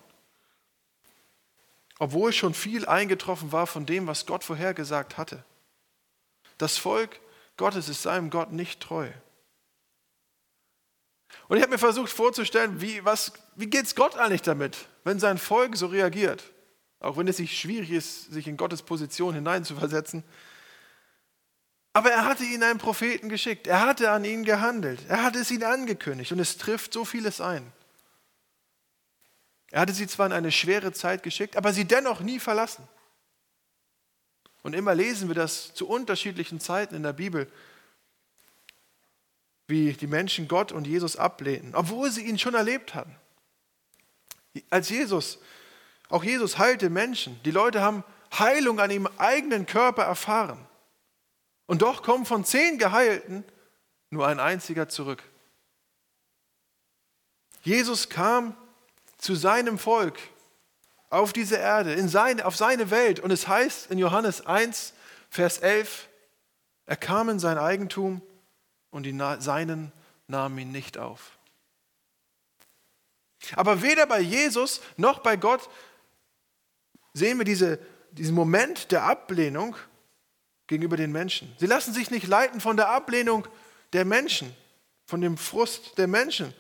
Obwohl 1.98 2.32
schon 2.32 2.54
viel 2.54 2.86
eingetroffen 2.86 3.52
war 3.52 3.66
von 3.66 3.84
dem, 3.84 4.06
was 4.06 4.24
Gott 4.24 4.44
vorhergesagt 4.44 5.18
hatte. 5.18 5.44
Das 6.56 6.78
Volk 6.78 7.20
Gottes 7.56 7.90
ist 7.90 8.02
seinem 8.02 8.30
Gott 8.30 8.52
nicht 8.52 8.80
treu. 8.80 9.10
Und 11.48 11.56
ich 11.56 11.62
habe 11.62 11.72
mir 11.72 11.78
versucht 11.78 12.12
vorzustellen, 12.12 12.80
wie, 12.80 13.02
wie 13.56 13.66
geht 13.66 13.86
es 13.86 13.94
Gott 13.94 14.16
eigentlich 14.16 14.42
damit, 14.42 14.88
wenn 15.04 15.18
sein 15.18 15.38
Volk 15.38 15.76
so 15.76 15.86
reagiert? 15.86 16.44
Auch 17.00 17.16
wenn 17.16 17.28
es 17.28 17.38
sich 17.38 17.58
schwierig 17.58 17.90
ist, 17.90 18.32
sich 18.32 18.46
in 18.46 18.56
Gottes 18.56 18.82
Position 18.82 19.34
hineinzuversetzen. 19.34 20.22
Aber 21.92 22.10
er 22.10 22.24
hatte 22.24 22.44
ihnen 22.44 22.62
einen 22.62 22.78
Propheten 22.78 23.28
geschickt. 23.28 23.66
Er 23.66 23.80
hatte 23.80 24.10
an 24.10 24.24
ihnen 24.24 24.44
gehandelt. 24.44 25.00
Er 25.08 25.22
hatte 25.22 25.40
es 25.40 25.50
ihnen 25.50 25.64
angekündigt. 25.64 26.30
Und 26.30 26.38
es 26.38 26.56
trifft 26.56 26.92
so 26.92 27.04
vieles 27.04 27.40
ein. 27.40 27.72
Er 29.70 29.80
hatte 29.80 29.92
sie 29.92 30.06
zwar 30.06 30.26
in 30.26 30.32
eine 30.32 30.52
schwere 30.52 30.92
Zeit 30.92 31.22
geschickt, 31.22 31.56
aber 31.56 31.72
sie 31.72 31.84
dennoch 31.84 32.20
nie 32.20 32.40
verlassen. 32.40 32.86
Und 34.62 34.74
immer 34.74 34.94
lesen 34.94 35.28
wir 35.28 35.34
das 35.34 35.74
zu 35.74 35.88
unterschiedlichen 35.88 36.60
Zeiten 36.60 36.94
in 36.94 37.02
der 37.02 37.12
Bibel, 37.12 37.50
wie 39.70 39.92
die 39.92 40.06
Menschen 40.06 40.48
Gott 40.48 40.72
und 40.72 40.86
Jesus 40.86 41.16
ablehnen, 41.16 41.74
obwohl 41.74 42.10
sie 42.10 42.26
ihn 42.26 42.38
schon 42.38 42.54
erlebt 42.54 42.94
hatten. 42.94 43.14
Als 44.68 44.88
Jesus, 44.88 45.38
auch 46.08 46.24
Jesus 46.24 46.58
heilte 46.58 46.90
Menschen. 46.90 47.40
Die 47.44 47.52
Leute 47.52 47.80
haben 47.80 48.04
Heilung 48.36 48.80
an 48.80 48.90
ihrem 48.90 49.08
eigenen 49.16 49.66
Körper 49.66 50.02
erfahren. 50.02 50.58
Und 51.66 51.82
doch 51.82 52.02
kommen 52.02 52.26
von 52.26 52.44
zehn 52.44 52.78
Geheilten 52.78 53.44
nur 54.10 54.26
ein 54.26 54.40
einziger 54.40 54.88
zurück. 54.88 55.22
Jesus 57.62 58.08
kam 58.08 58.56
zu 59.18 59.34
seinem 59.34 59.78
Volk 59.78 60.18
auf 61.10 61.32
diese 61.32 61.56
Erde, 61.56 61.92
in 61.92 62.08
seine, 62.08 62.44
auf 62.44 62.56
seine 62.56 62.90
Welt. 62.90 63.20
Und 63.20 63.30
es 63.30 63.46
heißt 63.46 63.90
in 63.90 63.98
Johannes 63.98 64.46
1, 64.46 64.94
Vers 65.28 65.58
11, 65.58 66.08
er 66.86 66.96
kam 66.96 67.28
in 67.28 67.38
sein 67.38 67.58
Eigentum 67.58 68.20
und 68.90 69.04
die 69.04 69.18
Seinen 69.38 69.92
nahmen 70.26 70.58
ihn 70.58 70.72
nicht 70.72 70.98
auf. 70.98 71.38
Aber 73.56 73.82
weder 73.82 74.06
bei 74.06 74.20
Jesus 74.20 74.80
noch 74.96 75.20
bei 75.20 75.36
Gott 75.36 75.68
sehen 77.14 77.38
wir 77.38 77.44
diese, 77.44 77.78
diesen 78.12 78.34
Moment 78.34 78.92
der 78.92 79.04
Ablehnung 79.04 79.76
gegenüber 80.66 80.96
den 80.96 81.10
Menschen. 81.10 81.52
Sie 81.58 81.66
lassen 81.66 81.92
sich 81.92 82.10
nicht 82.10 82.26
leiten 82.26 82.60
von 82.60 82.76
der 82.76 82.90
Ablehnung 82.90 83.46
der 83.92 84.04
Menschen, 84.04 84.54
von 85.06 85.20
dem 85.20 85.36
Frust 85.36 85.98
der 85.98 86.06
Menschen. 86.06 86.54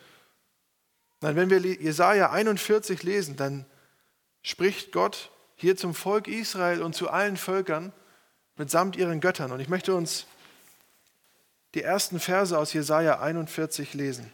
Nein, 1.20 1.36
wenn 1.36 1.50
wir 1.50 1.58
Jesaja 1.60 2.30
41 2.30 3.02
lesen, 3.02 3.36
dann 3.36 3.66
spricht 4.42 4.90
Gott 4.90 5.30
hier 5.54 5.76
zum 5.76 5.94
Volk 5.94 6.26
Israel 6.26 6.82
und 6.82 6.94
zu 6.94 7.10
allen 7.10 7.36
Völkern 7.36 7.92
mitsamt 8.56 8.96
ihren 8.96 9.20
Göttern. 9.20 9.52
Und 9.52 9.60
ich 9.60 9.68
möchte 9.68 9.94
uns 9.94 10.26
die 11.74 11.82
ersten 11.82 12.20
Verse 12.20 12.56
aus 12.56 12.72
Jesaja 12.72 13.20
41 13.20 13.94
lesen. 13.94 14.32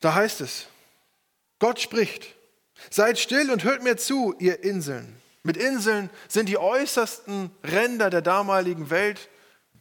Da 0.00 0.14
heißt 0.14 0.40
es: 0.40 0.66
Gott 1.58 1.80
spricht, 1.80 2.34
seid 2.90 3.18
still 3.18 3.50
und 3.50 3.64
hört 3.64 3.82
mir 3.82 3.96
zu, 3.96 4.34
ihr 4.38 4.62
Inseln. 4.64 5.20
Mit 5.42 5.56
Inseln 5.56 6.10
sind 6.28 6.48
die 6.48 6.58
äußersten 6.58 7.50
Ränder 7.64 8.10
der 8.10 8.22
damaligen 8.22 8.90
Welt 8.90 9.28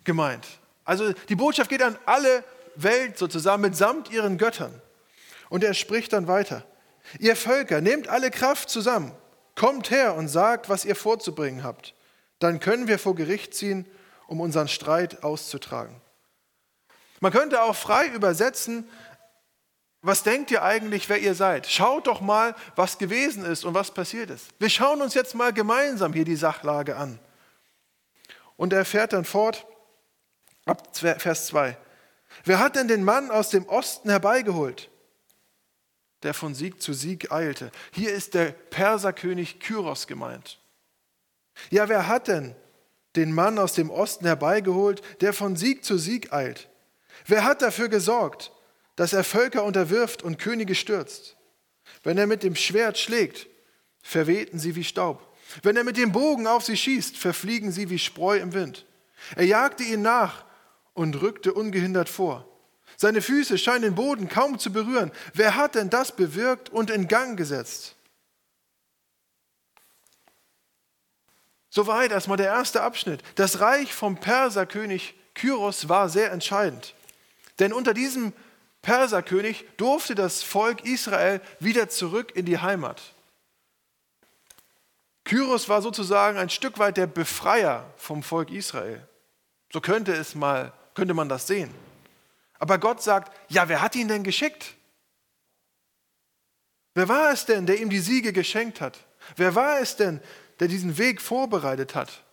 gemeint. 0.06 0.48
Also 0.86 1.14
die 1.28 1.36
Botschaft 1.36 1.70
geht 1.70 1.84
an 1.84 1.98
alle 2.06 2.44
Welt 2.76 3.18
sozusagen 3.18 3.62
mitsamt 3.62 4.10
ihren 4.12 4.38
Göttern. 4.38 4.82
Und 5.50 5.64
er 5.64 5.74
spricht 5.74 6.14
dann 6.14 6.28
weiter. 6.28 6.66
Ihr 7.20 7.36
Völker, 7.36 7.82
nehmt 7.82 8.08
alle 8.08 8.32
Kraft 8.32 8.70
zusammen, 8.70 9.12
kommt 9.56 9.92
her 9.92 10.16
und 10.16 10.28
sagt, 10.28 10.70
was 10.70 10.86
ihr 10.86 10.96
vorzubringen 10.96 11.64
habt. 11.64 11.94
Dann 12.40 12.60
können 12.60 12.88
wir 12.88 13.00
vor 13.00 13.16
Gericht 13.16 13.54
ziehen 13.54 13.86
um 14.30 14.40
unseren 14.42 14.68
Streit 14.68 15.24
auszutragen. 15.24 16.00
Man 17.20 17.32
könnte 17.32 17.64
auch 17.64 17.76
frei 17.76 18.08
übersetzen, 18.08 18.88
was 20.02 20.24
denkt 20.24 20.52
ihr 20.52 20.64
eigentlich, 20.64 21.10
wer 21.10 21.20
ihr 21.20 21.36
seid? 21.36 21.68
Schaut 21.68 22.08
doch 22.08 22.22
mal, 22.22 22.56
was 22.78 22.98
gewesen 22.98 23.44
ist 23.44 23.66
und 23.66 23.74
was 23.74 23.92
passiert 23.92 24.30
ist. 24.30 24.48
Wir 24.58 24.70
schauen 24.70 25.02
uns 25.02 25.14
jetzt 25.14 25.36
mal 25.36 25.52
gemeinsam 25.52 26.14
hier 26.14 26.24
die 26.24 26.38
Sachlage 26.38 26.96
an. 26.96 27.20
Und 28.56 28.72
er 28.72 28.86
fährt 28.86 29.12
dann 29.12 29.26
fort, 29.26 29.66
ab 30.66 30.96
Vers 30.96 31.48
2. 31.48 31.78
Wer 32.46 32.60
hat 32.60 32.76
denn 32.78 32.88
den 32.88 33.04
Mann 33.04 33.32
aus 33.32 33.50
dem 33.50 33.68
Osten 33.68 34.10
herbeigeholt, 34.10 34.90
der 36.24 36.34
von 36.34 36.56
Sieg 36.56 36.82
zu 36.82 36.94
Sieg 36.94 37.32
eilte? 37.32 37.72
Hier 37.92 38.14
ist 38.14 38.36
der 38.36 38.52
Perserkönig 38.52 39.60
Kyros 39.60 40.08
gemeint. 40.08 40.60
Ja, 41.72 41.90
wer 41.90 42.08
hat 42.08 42.30
denn 42.30 42.56
den 43.16 43.34
Mann 43.34 43.58
aus 43.58 43.74
dem 43.74 43.90
Osten 43.90 44.26
herbeigeholt, 44.26 45.02
der 45.22 45.34
von 45.34 45.56
Sieg 45.56 45.84
zu 45.84 45.98
Sieg 45.98 46.32
eilt? 46.34 46.70
Wer 47.26 47.44
hat 47.44 47.62
dafür 47.62 47.90
gesorgt, 47.90 48.52
dass 48.96 49.14
er 49.14 49.24
Völker 49.24 49.64
unterwirft 49.64 50.24
und 50.24 50.40
Könige 50.40 50.76
stürzt? 50.76 51.38
Wenn 52.04 52.18
er 52.18 52.28
mit 52.28 52.44
dem 52.44 52.56
Schwert 52.56 52.98
schlägt, 52.98 53.48
verwehten 54.02 54.60
sie 54.60 54.76
wie 54.76 54.84
Staub. 54.84 55.26
Wenn 55.64 55.78
er 55.78 55.84
mit 55.84 55.98
dem 55.98 56.12
Bogen 56.12 56.48
auf 56.48 56.64
sie 56.64 56.78
schießt, 56.78 57.18
verfliegen 57.18 57.72
sie 57.72 57.90
wie 57.90 58.00
Spreu 58.00 58.38
im 58.38 58.54
Wind. 58.54 58.86
Er 59.36 59.46
jagte 59.46 59.84
ihnen 59.84 60.04
nach 60.04 60.46
und 60.94 61.22
rückte 61.22 61.54
ungehindert 61.54 62.10
vor. 62.10 62.46
Seine 62.98 63.22
Füße 63.22 63.58
scheinen 63.58 63.84
den 63.84 63.96
Boden 63.96 64.30
kaum 64.30 64.60
zu 64.60 64.72
berühren. 64.72 65.12
Wer 65.34 65.56
hat 65.56 65.76
denn 65.76 65.90
das 65.90 66.16
bewirkt 66.16 66.70
und 66.70 66.90
in 66.90 67.08
Gang 67.08 67.38
gesetzt? 67.38 67.96
Soweit 71.80 72.12
erstmal 72.12 72.36
der 72.36 72.48
erste 72.48 72.82
Abschnitt. 72.82 73.24
Das 73.36 73.62
Reich 73.62 73.94
vom 73.94 74.18
Perserkönig 74.18 75.16
Kyros 75.34 75.88
war 75.88 76.10
sehr 76.10 76.30
entscheidend. 76.34 76.94
Denn 77.60 77.72
unter 77.72 77.94
diesem 77.94 78.34
Perserkönig 78.82 79.64
durfte 79.78 80.14
das 80.14 80.44
Volk 80.44 80.84
Israel 80.84 81.40
wieder 81.62 81.88
zurück 81.88 82.34
in 82.36 82.46
die 82.46 82.58
Heimat. 82.58 83.02
Kyros 85.24 85.70
war 85.70 85.82
sozusagen 85.82 86.38
ein 86.38 86.50
Stück 86.50 86.80
weit 86.80 86.98
der 86.98 87.08
Befreier 87.08 87.86
vom 87.96 88.24
Volk 88.24 88.52
Israel. 88.52 89.08
So 89.72 89.80
könnte 89.80 90.12
es 90.12 90.36
mal, 90.36 90.74
könnte 90.96 91.14
man 91.14 91.30
das 91.30 91.48
sehen. 91.48 91.74
Aber 92.58 92.78
Gott 92.78 93.02
sagt, 93.02 93.34
ja, 93.48 93.70
wer 93.70 93.82
hat 93.82 93.96
ihn 93.96 94.10
denn 94.10 94.26
geschickt? 94.26 94.76
Wer 96.94 97.08
war 97.08 97.32
es 97.32 97.46
denn, 97.46 97.66
der 97.66 97.80
ihm 97.80 97.90
die 97.90 98.00
Siege 98.00 98.34
geschenkt 98.34 98.82
hat? 98.82 99.00
Wer 99.38 99.56
war 99.56 99.80
es 99.80 99.96
denn, 99.96 100.22
der 100.60 100.68
diesen 100.68 100.98
Weg 100.98 101.22
vorbereitet 101.22 101.96
hat? 101.96 102.24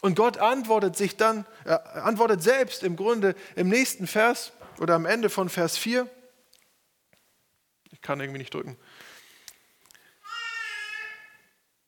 Und 0.00 0.16
Gott 0.16 0.38
antwortet 0.38 0.96
sich 0.96 1.16
dann, 1.16 1.44
äh, 1.64 1.70
antwortet 1.70 2.42
selbst 2.42 2.82
im 2.82 2.96
Grunde 2.96 3.34
im 3.54 3.68
nächsten 3.68 4.06
Vers 4.06 4.52
oder 4.78 4.94
am 4.94 5.06
Ende 5.06 5.28
von 5.28 5.48
Vers 5.48 5.76
4. 5.76 6.08
Ich 7.90 8.00
kann 8.00 8.20
irgendwie 8.20 8.38
nicht 8.38 8.54
drücken. 8.54 8.76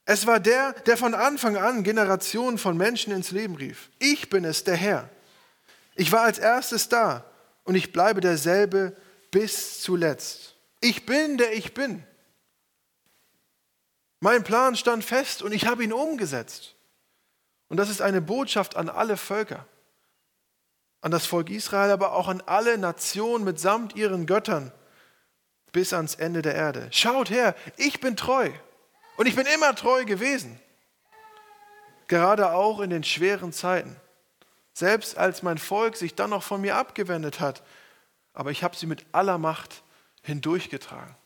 Es 0.05 0.27
war 0.27 0.41
der, 0.41 0.73
der 0.73 0.97
von 0.97 1.15
Anfang 1.15 1.57
an 1.57 1.85
Generationen 1.85 2.59
von 2.59 2.77
Menschen 2.77 3.13
ins 3.13 3.31
Leben 3.31 3.55
rief. 3.55 3.91
Ich 3.99 4.29
bin 4.29 4.45
es, 4.45 4.65
der 4.65 4.77
Herr. 4.77 5.09
Ich 5.95 6.13
war 6.13 6.23
als 6.23 6.39
erstes 6.39 6.89
da 6.89 7.25
und 7.65 7.77
ich 7.77 7.93
bleibe 7.93 8.21
derselbe 8.21 8.97
bis 9.31 9.81
zuletzt. 9.81 10.57
Ich 10.81 11.07
bin, 11.07 11.39
der 11.39 11.55
ich 11.55 11.73
bin. 11.73 12.05
Mein 14.23 14.45
Plan 14.45 14.77
stand 14.77 15.05
fest 15.05 15.43
und 15.43 15.51
ich 15.51 15.67
habe 15.67 15.83
ihn 15.83 15.93
umgesetzt. 15.93 16.77
Und 17.67 17.77
das 17.77 17.89
ist 17.91 18.01
eine 18.01 18.23
Botschaft 18.23 18.77
an 18.77 18.89
alle 18.89 19.17
Völker, 19.17 19.67
an 21.01 21.11
das 21.11 21.27
Volk 21.27 21.51
Israel, 21.51 21.91
aber 21.91 22.13
auch 22.13 22.29
an 22.29 22.41
alle 22.47 22.79
Nationen 22.79 23.43
mitsamt 23.43 23.97
ihren 23.97 24.27
Göttern 24.27 24.71
bis 25.73 25.93
ans 25.93 26.15
Ende 26.15 26.41
der 26.41 26.55
Erde. 26.55 26.87
Schaut 26.93 27.31
her, 27.31 27.57
ich 27.77 27.99
bin 27.99 28.17
treu 28.17 28.53
und 29.17 29.27
ich 29.27 29.35
bin 29.35 29.45
immer 29.57 29.75
treu 29.75 30.05
gewesen. 30.05 30.61
Gerade 32.07 32.53
auch 32.53 32.79
in 32.79 32.91
den 32.91 33.03
schweren 33.03 33.53
Zeiten. 33.53 33.97
Selbst 34.73 35.19
als 35.19 35.43
mein 35.43 35.59
Volk 35.59 35.97
sich 35.97 36.15
dann 36.15 36.31
noch 36.31 36.45
von 36.45 36.61
mir 36.61 36.77
abgewendet 36.77 37.41
hat. 37.41 37.65
Aber 38.35 38.53
ich 38.53 38.63
habe 38.63 38.77
sie 38.77 38.87
mit 38.87 39.05
aller 39.11 39.39
Macht 39.39 39.83
hindurchgetragen. 40.23 41.17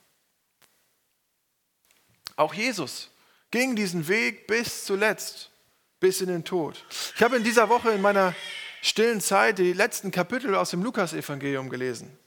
Auch 2.37 2.53
Jesus 2.53 3.09
ging 3.51 3.75
diesen 3.75 4.07
Weg 4.07 4.47
bis 4.47 4.85
zuletzt, 4.85 5.51
bis 5.99 6.21
in 6.21 6.27
den 6.27 6.45
Tod. 6.45 6.85
Ich 7.15 7.21
habe 7.21 7.35
in 7.35 7.43
dieser 7.43 7.67
Woche 7.67 7.91
in 7.91 8.01
meiner 8.01 8.33
stillen 8.81 9.19
Zeit 9.19 9.57
die 9.57 9.73
letzten 9.73 10.11
Kapitel 10.11 10.55
aus 10.55 10.69
dem 10.69 10.83
Lukasevangelium 10.83 11.69
gelesen. 11.69 12.17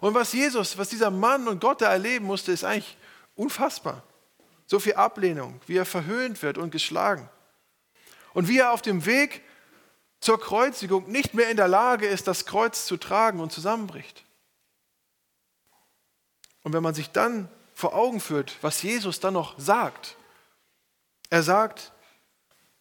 Und 0.00 0.14
was 0.14 0.32
Jesus, 0.32 0.78
was 0.78 0.88
dieser 0.88 1.10
Mann 1.10 1.46
und 1.46 1.60
Gott 1.60 1.82
da 1.82 1.92
erleben 1.92 2.26
musste, 2.26 2.50
ist 2.50 2.64
eigentlich 2.64 2.96
unfassbar. 3.36 4.02
So 4.66 4.80
viel 4.80 4.94
Ablehnung, 4.94 5.60
wie 5.66 5.76
er 5.76 5.84
verhöhnt 5.84 6.42
wird 6.42 6.58
und 6.58 6.70
geschlagen. 6.70 7.28
Und 8.32 8.48
wie 8.48 8.58
er 8.58 8.72
auf 8.72 8.80
dem 8.80 9.04
Weg 9.04 9.42
zur 10.20 10.40
Kreuzigung 10.40 11.10
nicht 11.10 11.34
mehr 11.34 11.50
in 11.50 11.56
der 11.56 11.68
Lage 11.68 12.06
ist, 12.06 12.26
das 12.26 12.46
Kreuz 12.46 12.86
zu 12.86 12.96
tragen 12.96 13.40
und 13.40 13.52
zusammenbricht. 13.52 14.24
Und 16.62 16.72
wenn 16.72 16.82
man 16.82 16.94
sich 16.94 17.10
dann 17.10 17.50
vor 17.74 17.94
Augen 17.94 18.20
führt, 18.20 18.56
was 18.62 18.82
Jesus 18.82 19.20
dann 19.20 19.34
noch 19.34 19.58
sagt, 19.58 20.16
er 21.30 21.42
sagt, 21.42 21.92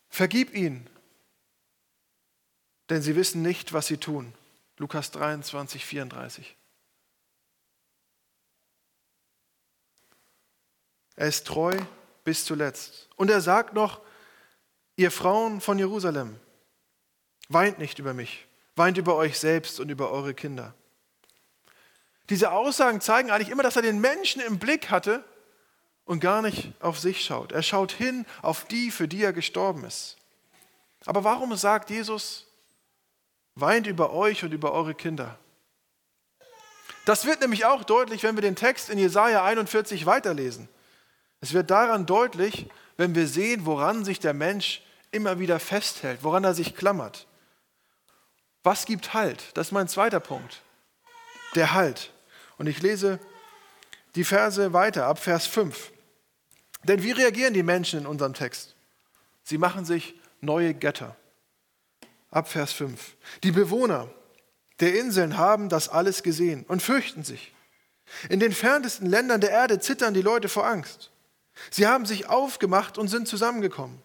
vergib 0.09 0.53
ihnen, 0.53 0.89
denn 2.89 3.01
sie 3.01 3.15
wissen 3.15 3.41
nicht, 3.41 3.73
was 3.73 3.87
sie 3.87 3.97
tun. 3.97 4.33
Lukas 4.77 5.11
23, 5.11 5.85
34. 5.85 6.57
Er 11.15 11.27
ist 11.27 11.47
treu 11.47 11.77
bis 12.23 12.45
zuletzt. 12.45 13.09
Und 13.15 13.29
er 13.29 13.41
sagt 13.41 13.73
noch, 13.73 14.01
ihr 14.95 15.11
Frauen 15.11 15.61
von 15.61 15.77
Jerusalem, 15.77 16.39
Weint 17.53 17.79
nicht 17.79 17.99
über 17.99 18.13
mich, 18.13 18.47
weint 18.77 18.97
über 18.97 19.17
euch 19.17 19.37
selbst 19.37 19.81
und 19.81 19.89
über 19.89 20.09
eure 20.09 20.33
Kinder. 20.33 20.73
Diese 22.29 22.51
Aussagen 22.51 23.01
zeigen 23.01 23.31
eigentlich 23.31 23.49
immer, 23.49 23.63
dass 23.63 23.75
er 23.75 23.81
den 23.81 23.99
Menschen 23.99 24.41
im 24.41 24.59
Blick 24.59 24.89
hatte 24.89 25.23
und 26.05 26.19
gar 26.19 26.41
nicht 26.41 26.73
auf 26.79 26.99
sich 26.99 27.23
schaut. 27.23 27.51
Er 27.51 27.63
schaut 27.63 27.91
hin 27.91 28.25
auf 28.41 28.65
die, 28.65 28.91
für 28.91 29.07
die 29.07 29.23
er 29.23 29.33
gestorben 29.33 29.83
ist. 29.85 30.17
Aber 31.05 31.23
warum 31.23 31.55
sagt 31.55 31.89
Jesus, 31.89 32.47
weint 33.55 33.87
über 33.87 34.13
euch 34.13 34.43
und 34.43 34.51
über 34.51 34.71
eure 34.71 34.93
Kinder? 34.93 35.37
Das 37.05 37.25
wird 37.25 37.41
nämlich 37.41 37.65
auch 37.65 37.83
deutlich, 37.83 38.23
wenn 38.23 38.35
wir 38.35 38.41
den 38.41 38.55
Text 38.55 38.89
in 38.89 38.99
Jesaja 38.99 39.43
41 39.43 40.05
weiterlesen. 40.05 40.69
Es 41.39 41.53
wird 41.53 41.71
daran 41.71 42.05
deutlich, 42.05 42.69
wenn 42.97 43.15
wir 43.15 43.27
sehen, 43.27 43.65
woran 43.65 44.05
sich 44.05 44.19
der 44.19 44.33
Mensch 44.33 44.83
immer 45.11 45.39
wieder 45.39 45.59
festhält, 45.59 46.23
woran 46.23 46.43
er 46.43 46.53
sich 46.53 46.75
klammert. 46.75 47.27
Was 48.63 48.85
gibt 48.85 49.13
Halt? 49.13 49.45
Das 49.55 49.67
ist 49.67 49.71
mein 49.71 49.87
zweiter 49.87 50.19
Punkt. 50.19 50.61
Der 51.55 51.73
Halt. 51.73 52.11
Und 52.57 52.67
ich 52.67 52.81
lese 52.81 53.19
die 54.15 54.23
Verse 54.23 54.73
weiter, 54.73 55.05
ab 55.05 55.19
Vers 55.19 55.47
5. 55.47 55.91
Denn 56.83 57.03
wie 57.03 57.11
reagieren 57.11 57.53
die 57.53 57.63
Menschen 57.63 57.99
in 57.99 58.05
unserem 58.05 58.33
Text? 58.33 58.75
Sie 59.43 59.57
machen 59.57 59.85
sich 59.85 60.15
neue 60.41 60.73
Götter. 60.73 61.15
Ab 62.29 62.49
Vers 62.49 62.71
5. 62.73 63.15
Die 63.43 63.51
Bewohner 63.51 64.09
der 64.79 64.99
Inseln 64.99 65.37
haben 65.37 65.69
das 65.69 65.89
alles 65.89 66.23
gesehen 66.23 66.65
und 66.67 66.81
fürchten 66.81 67.23
sich. 67.23 67.53
In 68.29 68.39
den 68.39 68.51
fernsten 68.51 69.05
Ländern 69.05 69.39
der 69.39 69.51
Erde 69.51 69.79
zittern 69.79 70.13
die 70.13 70.21
Leute 70.21 70.49
vor 70.49 70.65
Angst. 70.65 71.11
Sie 71.69 71.87
haben 71.87 72.05
sich 72.05 72.27
aufgemacht 72.27 72.97
und 72.97 73.07
sind 73.07 73.27
zusammengekommen. 73.27 74.01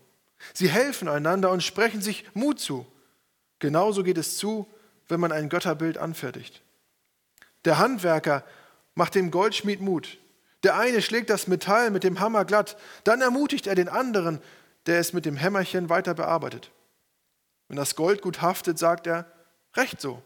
Sie 0.53 0.69
helfen 0.69 1.09
einander 1.09 1.51
und 1.51 1.63
sprechen 1.63 2.03
sich 2.03 2.25
Mut 2.35 2.61
zu. 2.61 2.87
Genauso 3.59 4.03
geht 4.03 4.19
es 4.19 4.37
zu, 4.37 4.69
wenn 5.09 5.21
man 5.21 5.33
ein 5.33 5.49
Götterbild 5.49 5.99
anfertigt. 5.99 6.63
Der 7.67 7.79
Handwerker 7.79 8.45
macht 8.95 9.15
dem 9.15 9.31
Goldschmied 9.31 9.81
Mut. 9.81 10.19
Der 10.63 10.79
eine 10.79 11.03
schlägt 11.03 11.29
das 11.29 11.49
Metall 11.49 11.91
mit 11.91 12.05
dem 12.05 12.21
Hammer 12.21 12.45
glatt, 12.45 12.77
dann 13.05 13.21
ermutigt 13.21 13.67
er 13.67 13.75
den 13.75 13.89
anderen, 13.89 14.41
der 14.87 15.01
es 15.01 15.13
mit 15.13 15.27
dem 15.27 15.37
Hämmerchen 15.37 15.89
weiter 15.89 16.15
bearbeitet. 16.15 16.71
Wenn 17.69 17.77
das 17.77 17.97
Gold 17.97 18.23
gut 18.23 18.41
haftet, 18.41 18.79
sagt 18.79 19.07
er, 19.07 19.31
recht 19.75 20.01
so. 20.01 20.23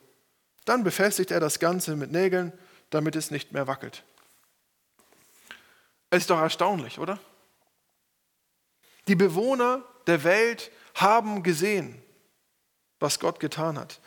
Dann 0.67 0.85
befestigt 0.85 1.31
er 1.31 1.41
das 1.41 1.59
Ganze 1.59 1.97
mit 1.97 2.13
Nägeln, 2.13 2.53
damit 2.91 3.17
es 3.17 3.31
nicht 3.31 3.53
mehr 3.53 3.67
wackelt. 3.67 4.05
Es 6.11 6.23
ist 6.23 6.31
doch 6.31 6.41
erstaunlich, 6.41 6.99
oder? 6.99 7.19
Die 9.09 9.17
Bewohner 9.17 9.83
der 10.07 10.25
Welt 10.25 10.71
haben 10.95 11.43
gesehen, 11.43 12.03
was 12.99 13.19
Gott 13.19 13.41
getan 13.41 13.79
hat. 13.79 14.01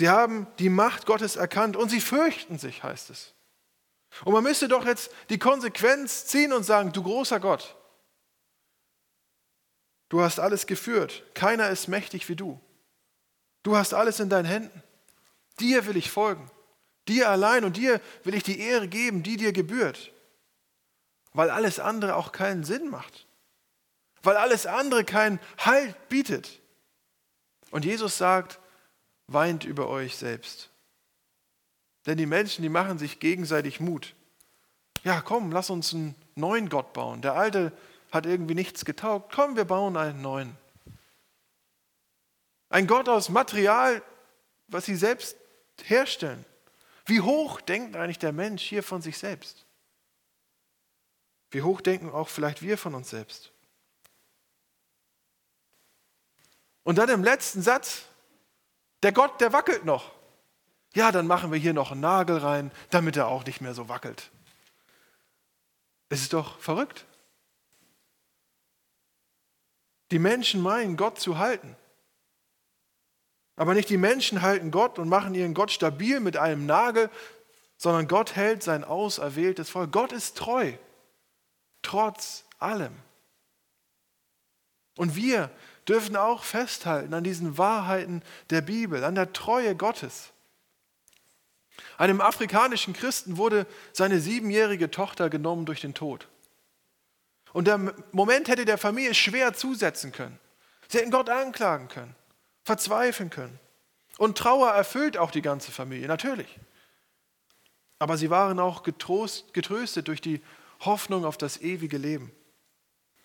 Sie 0.00 0.08
haben 0.08 0.46
die 0.58 0.70
Macht 0.70 1.06
Gottes 1.06 1.36
erkannt 1.36 1.76
und 1.76 1.90
sie 1.90 2.00
fürchten 2.00 2.58
sich, 2.58 2.82
heißt 2.82 3.10
es. 3.10 3.34
Und 4.24 4.32
man 4.32 4.42
müsste 4.42 4.66
doch 4.66 4.84
jetzt 4.84 5.12
die 5.28 5.38
Konsequenz 5.38 6.26
ziehen 6.26 6.52
und 6.52 6.64
sagen, 6.64 6.92
du 6.92 7.02
großer 7.02 7.38
Gott, 7.38 7.76
du 10.08 10.22
hast 10.22 10.40
alles 10.40 10.66
geführt, 10.66 11.22
keiner 11.34 11.70
ist 11.70 11.86
mächtig 11.86 12.28
wie 12.28 12.34
du. 12.34 12.60
Du 13.62 13.76
hast 13.76 13.94
alles 13.94 14.18
in 14.18 14.28
deinen 14.30 14.46
Händen. 14.46 14.82
Dir 15.60 15.86
will 15.86 15.96
ich 15.96 16.10
folgen. 16.10 16.50
Dir 17.06 17.28
allein 17.28 17.64
und 17.64 17.76
dir 17.76 18.00
will 18.24 18.34
ich 18.34 18.42
die 18.42 18.58
Ehre 18.58 18.88
geben, 18.88 19.22
die 19.22 19.36
dir 19.36 19.52
gebührt. 19.52 20.12
Weil 21.34 21.50
alles 21.50 21.78
andere 21.78 22.16
auch 22.16 22.32
keinen 22.32 22.64
Sinn 22.64 22.88
macht 22.88 23.26
weil 24.22 24.36
alles 24.36 24.66
andere 24.66 25.04
keinen 25.04 25.40
Halt 25.58 26.08
bietet. 26.08 26.60
Und 27.70 27.84
Jesus 27.84 28.18
sagt, 28.18 28.58
weint 29.32 29.64
über 29.64 29.88
euch 29.88 30.16
selbst. 30.16 30.70
Denn 32.06 32.18
die 32.18 32.26
Menschen, 32.26 32.62
die 32.62 32.68
machen 32.68 32.98
sich 32.98 33.20
gegenseitig 33.20 33.80
Mut. 33.80 34.14
Ja, 35.04 35.20
komm, 35.20 35.52
lass 35.52 35.70
uns 35.70 35.94
einen 35.94 36.14
neuen 36.34 36.68
Gott 36.68 36.92
bauen. 36.92 37.22
Der 37.22 37.34
alte 37.34 37.72
hat 38.10 38.26
irgendwie 38.26 38.54
nichts 38.54 38.84
getaugt. 38.84 39.32
Komm, 39.32 39.56
wir 39.56 39.64
bauen 39.64 39.96
einen 39.96 40.20
neuen. 40.20 40.56
Ein 42.68 42.86
Gott 42.86 43.08
aus 43.08 43.28
Material, 43.28 44.02
was 44.68 44.84
sie 44.84 44.96
selbst 44.96 45.36
herstellen. 45.84 46.44
Wie 47.06 47.20
hoch 47.20 47.60
denkt 47.60 47.96
eigentlich 47.96 48.18
der 48.18 48.32
Mensch 48.32 48.62
hier 48.62 48.82
von 48.82 49.00
sich 49.02 49.18
selbst? 49.18 49.64
Wie 51.50 51.62
hoch 51.62 51.80
denken 51.80 52.10
auch 52.10 52.28
vielleicht 52.28 52.62
wir 52.62 52.78
von 52.78 52.94
uns 52.94 53.10
selbst? 53.10 53.52
Und 56.82 56.96
dann 56.96 57.08
im 57.08 57.24
letzten 57.24 57.62
Satz, 57.62 58.04
der 59.02 59.12
Gott, 59.12 59.40
der 59.40 59.52
wackelt 59.52 59.84
noch. 59.84 60.12
Ja, 60.94 61.12
dann 61.12 61.26
machen 61.26 61.52
wir 61.52 61.58
hier 61.58 61.72
noch 61.72 61.92
einen 61.92 62.00
Nagel 62.00 62.38
rein, 62.38 62.72
damit 62.90 63.16
er 63.16 63.28
auch 63.28 63.44
nicht 63.44 63.60
mehr 63.60 63.74
so 63.74 63.88
wackelt. 63.88 64.30
Es 66.08 66.22
ist 66.22 66.32
doch 66.32 66.58
verrückt. 66.58 67.06
Die 70.10 70.18
Menschen 70.18 70.60
meinen, 70.60 70.96
Gott 70.96 71.20
zu 71.20 71.38
halten. 71.38 71.76
Aber 73.54 73.74
nicht 73.74 73.88
die 73.88 73.96
Menschen 73.96 74.42
halten 74.42 74.70
Gott 74.70 74.98
und 74.98 75.08
machen 75.08 75.34
ihren 75.34 75.54
Gott 75.54 75.70
stabil 75.70 76.18
mit 76.18 76.36
einem 76.36 76.66
Nagel, 76.66 77.10
sondern 77.76 78.08
Gott 78.08 78.34
hält 78.34 78.62
sein 78.62 78.84
auserwähltes 78.84 79.70
Volk. 79.70 79.92
Gott 79.92 80.12
ist 80.12 80.36
treu, 80.36 80.72
trotz 81.82 82.44
allem. 82.58 82.96
Und 84.96 85.14
wir 85.14 85.50
dürfen 85.90 86.16
auch 86.16 86.44
festhalten 86.44 87.12
an 87.12 87.24
diesen 87.24 87.58
Wahrheiten 87.58 88.22
der 88.48 88.62
Bibel, 88.62 89.04
an 89.04 89.14
der 89.14 89.32
Treue 89.32 89.74
Gottes. 89.74 90.30
Einem 91.98 92.20
afrikanischen 92.20 92.94
Christen 92.94 93.36
wurde 93.36 93.66
seine 93.92 94.20
siebenjährige 94.20 94.90
Tochter 94.90 95.28
genommen 95.28 95.66
durch 95.66 95.80
den 95.82 95.92
Tod. 95.92 96.28
Und 97.52 97.66
der 97.66 97.94
Moment 98.12 98.48
hätte 98.48 98.64
der 98.64 98.78
Familie 98.78 99.12
schwer 99.12 99.52
zusetzen 99.52 100.12
können. 100.12 100.38
Sie 100.88 100.98
hätten 100.98 101.10
Gott 101.10 101.28
anklagen 101.28 101.88
können 101.88 102.14
verzweifeln 102.64 103.30
können. 103.30 103.58
Und 104.18 104.38
Trauer 104.38 104.70
erfüllt 104.70 105.16
auch 105.16 105.30
die 105.30 105.42
ganze 105.42 105.72
Familie, 105.72 106.06
natürlich. 106.06 106.58
Aber 107.98 108.16
sie 108.16 108.30
waren 108.30 108.58
auch 108.58 108.82
getrost, 108.82 109.52
getröstet 109.54 110.08
durch 110.08 110.20
die 110.20 110.40
Hoffnung 110.80 111.24
auf 111.24 111.36
das 111.36 111.60
ewige 111.60 111.98
Leben. 111.98 112.32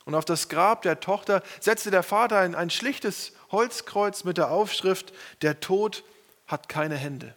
Und 0.05 0.13
auf 0.13 0.25
das 0.25 0.49
Grab 0.49 0.83
der 0.83 0.99
Tochter 0.99 1.41
setzte 1.59 1.91
der 1.91 2.03
Vater 2.03 2.37
ein, 2.39 2.55
ein 2.55 2.69
schlichtes 2.69 3.33
Holzkreuz 3.51 4.23
mit 4.23 4.37
der 4.37 4.51
Aufschrift, 4.51 5.13
der 5.41 5.59
Tod 5.59 6.03
hat 6.47 6.69
keine 6.69 6.95
Hände. 6.95 7.35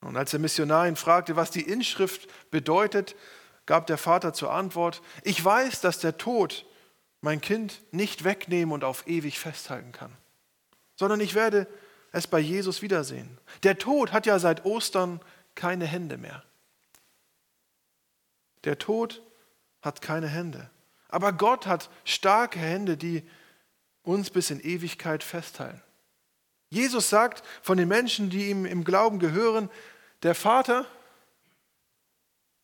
Und 0.00 0.16
als 0.16 0.30
der 0.30 0.40
Missionar 0.40 0.86
ihn 0.86 0.96
fragte, 0.96 1.36
was 1.36 1.50
die 1.50 1.62
Inschrift 1.62 2.28
bedeutet, 2.50 3.16
gab 3.66 3.86
der 3.86 3.98
Vater 3.98 4.32
zur 4.32 4.52
Antwort, 4.52 5.02
ich 5.22 5.44
weiß, 5.44 5.80
dass 5.80 5.98
der 5.98 6.16
Tod 6.16 6.64
mein 7.20 7.40
Kind 7.40 7.82
nicht 7.92 8.24
wegnehmen 8.24 8.72
und 8.72 8.84
auf 8.84 9.06
ewig 9.06 9.38
festhalten 9.38 9.92
kann, 9.92 10.16
sondern 10.96 11.20
ich 11.20 11.34
werde 11.34 11.66
es 12.12 12.26
bei 12.26 12.38
Jesus 12.38 12.80
wiedersehen. 12.80 13.38
Der 13.62 13.78
Tod 13.78 14.12
hat 14.12 14.26
ja 14.26 14.38
seit 14.38 14.64
Ostern 14.64 15.20
keine 15.54 15.86
Hände 15.86 16.16
mehr. 16.16 16.42
Der 18.64 18.78
Tod 18.78 19.22
hat 19.82 20.02
keine 20.02 20.28
Hände. 20.28 20.70
Aber 21.08 21.32
Gott 21.32 21.66
hat 21.66 21.90
starke 22.04 22.58
Hände, 22.58 22.96
die 22.96 23.22
uns 24.02 24.30
bis 24.30 24.50
in 24.50 24.60
Ewigkeit 24.60 25.22
festhalten. 25.22 25.82
Jesus 26.70 27.10
sagt 27.10 27.42
von 27.62 27.76
den 27.76 27.88
Menschen, 27.88 28.30
die 28.30 28.48
ihm 28.48 28.64
im 28.64 28.84
Glauben 28.84 29.18
gehören, 29.18 29.68
der 30.22 30.34
Vater, 30.34 30.86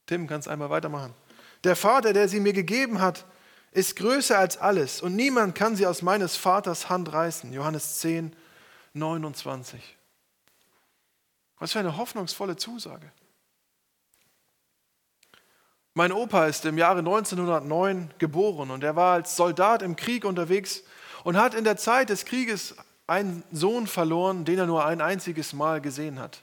Tim, 0.07 0.29
kannst 0.29 0.47
einmal 0.47 0.71
weitermachen, 0.71 1.13
der 1.65 1.75
Vater, 1.75 2.13
der 2.13 2.29
sie 2.29 2.39
mir 2.39 2.53
gegeben 2.53 3.01
hat, 3.01 3.25
ist 3.73 3.97
größer 3.97 4.39
als 4.39 4.57
alles 4.57 5.03
und 5.03 5.17
niemand 5.17 5.55
kann 5.55 5.75
sie 5.75 5.87
aus 5.87 6.03
meines 6.03 6.37
Vaters 6.37 6.89
Hand 6.89 7.13
reißen. 7.13 7.53
Johannes 7.53 7.99
10, 7.99 8.35
29. 8.95 9.97
Was 11.59 11.73
für 11.73 11.81
eine 11.81 11.97
hoffnungsvolle 11.97 12.57
Zusage. 12.57 13.11
Mein 15.99 16.13
Opa 16.13 16.45
ist 16.45 16.67
im 16.67 16.77
Jahre 16.77 16.99
1909 16.99 18.11
geboren 18.19 18.71
und 18.71 18.85
er 18.85 18.97
war 18.97 19.15
als 19.15 19.35
Soldat 19.35 19.81
im 19.81 19.97
Krieg 19.97 20.27
unterwegs 20.27 20.83
und 21.25 21.39
hat 21.39 21.55
in 21.55 21.65
der 21.65 21.79
Zeit 21.79 22.11
des 22.11 22.27
Krieges 22.27 22.77
einen 23.07 23.43
Sohn 23.51 23.87
verloren, 23.87 24.45
den 24.45 24.59
er 24.59 24.67
nur 24.67 24.85
ein 24.85 25.01
einziges 25.01 25.55
Mal 25.55 25.81
gesehen 25.81 26.19
hat. 26.19 26.43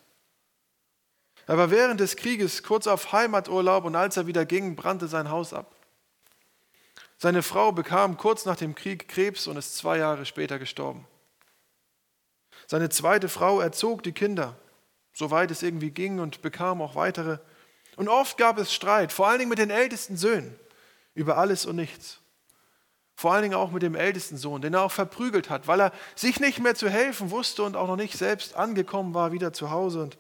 Er 1.46 1.60
war 1.60 1.70
während 1.70 2.00
des 2.00 2.16
Krieges 2.16 2.64
kurz 2.64 2.88
auf 2.88 3.14
Heimaturlaub 3.14 3.86
und 3.86 3.96
als 3.96 4.18
er 4.18 4.26
wieder 4.26 4.44
ging, 4.44 4.76
brannte 4.76 5.08
sein 5.08 5.30
Haus 5.30 5.54
ab. 5.54 5.76
Seine 7.20 7.44
Frau 7.44 7.72
bekam 7.72 8.18
kurz 8.18 8.46
nach 8.46 8.56
dem 8.56 8.74
Krieg 8.74 9.08
Krebs 9.08 9.46
und 9.46 9.58
ist 9.58 9.78
zwei 9.78 10.00
Jahre 10.00 10.26
später 10.26 10.58
gestorben. 10.58 11.06
Seine 12.66 12.90
zweite 12.90 13.30
Frau 13.30 13.62
erzog 13.62 14.02
die 14.02 14.14
Kinder, 14.14 14.56
soweit 15.14 15.52
es 15.52 15.62
irgendwie 15.62 15.92
ging, 15.92 16.20
und 16.20 16.42
bekam 16.42 16.82
auch 16.82 16.96
weitere. 16.96 17.38
Und 17.96 18.08
oft 18.10 18.38
gab 18.38 18.58
es 18.58 18.74
Streit, 18.74 19.12
vor 19.12 19.28
allen 19.28 19.40
Dingen 19.40 19.50
mit 19.50 19.60
den 19.60 19.70
ältesten 19.70 20.18
Söhnen, 20.18 20.58
über 21.16 21.38
alles 21.38 21.66
und 21.66 21.76
nichts. 21.76 22.20
Vor 23.16 23.34
allen 23.34 23.44
Dingen 23.44 23.56
auch 23.56 23.72
mit 23.72 23.84
dem 23.84 23.96
ältesten 23.96 24.38
Sohn, 24.38 24.62
den 24.62 24.74
er 24.74 24.82
auch 24.82 24.92
verprügelt 24.92 25.50
hat, 25.50 25.68
weil 25.68 25.80
er 25.80 25.92
sich 26.16 26.40
nicht 26.40 26.60
mehr 26.60 26.76
zu 26.76 26.90
helfen 26.90 27.30
wusste 27.32 27.64
und 27.64 27.76
auch 27.76 27.88
noch 27.88 27.96
nicht 27.96 28.18
selbst 28.18 28.56
angekommen 28.56 29.14
war, 29.14 29.32
wieder 29.32 29.54
zu 29.54 29.70
Hause. 29.70 30.02
Und 30.02 30.18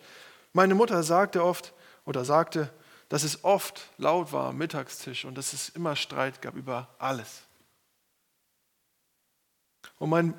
meine 0.53 0.75
Mutter 0.75 1.01
sagte 1.03 1.43
oft 1.43 1.73
oder 2.05 2.23
sagte, 2.23 2.71
dass 3.09 3.23
es 3.23 3.43
oft 3.43 3.89
laut 3.97 4.31
war 4.31 4.49
am 4.49 4.57
Mittagstisch 4.57 5.25
und 5.25 5.37
dass 5.37 5.53
es 5.53 5.69
immer 5.69 5.95
Streit 5.95 6.41
gab 6.41 6.55
über 6.55 6.87
alles. 6.99 7.41
Und 9.99 10.09
mein 10.09 10.33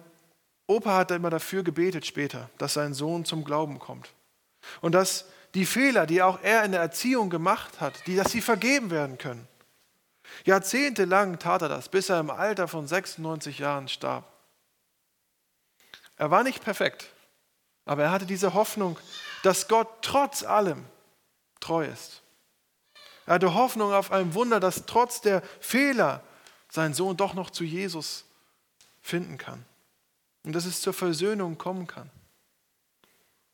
Opa 0.67 0.97
hat 0.97 1.11
immer 1.11 1.31
dafür 1.31 1.63
gebetet 1.63 2.07
später, 2.07 2.51
dass 2.59 2.75
sein 2.75 2.95
Sohn 2.95 3.25
zum 3.25 3.45
Glauben 3.45 3.79
kommt. 3.79 4.11
Und 4.81 4.93
dass 4.93 5.27
die 5.55 5.67
Fehler, 5.67 6.07
die 6.07 6.23
auch 6.23 6.41
er 6.43 6.65
in 6.65 6.73
der 6.73 6.81
Erziehung 6.81 7.31
gemacht 7.31 7.81
hat, 7.81 8.07
die, 8.07 8.17
dass 8.17 8.33
sie 8.33 8.41
vergeben 8.41 8.91
werden 8.91 9.19
können. 9.19 9.47
Jahrzehntelang 10.45 11.39
tat 11.39 11.63
er 11.63 11.69
das, 11.69 11.89
bis 11.89 12.09
er 12.09 12.21
im 12.21 12.31
Alter 12.31 12.67
von 12.67 12.87
96 12.87 13.61
Jahren 13.61 13.89
starb. 13.89 14.25
Er 16.17 16.31
war 16.31 16.43
nicht 16.43 16.63
perfekt, 16.63 17.07
aber 17.85 18.05
er 18.05 18.11
hatte 18.11 18.27
diese 18.27 18.55
Hoffnung, 18.55 18.99
dass 19.43 19.69
Gott 19.69 19.89
trotz 20.03 20.43
allem 20.43 20.85
treu 21.61 21.85
ist. 21.85 22.23
Er 23.27 23.35
hatte 23.35 23.55
Hoffnung 23.55 23.93
auf 23.93 24.11
ein 24.11 24.35
Wunder, 24.35 24.61
dass 24.61 24.87
trotz 24.87 25.21
der 25.21 25.43
Fehler 25.61 26.23
sein 26.69 26.95
Sohn 26.95 27.17
doch 27.17 27.35
noch 27.35 27.51
zu 27.51 27.65
Jesus 27.65 28.25
finden 29.01 29.39
kann. 29.39 29.65
Und 30.43 30.53
dass 30.53 30.67
es 30.67 30.81
zur 30.81 30.93
Versöhnung 30.93 31.57
kommen 31.57 31.87
kann. 31.87 32.11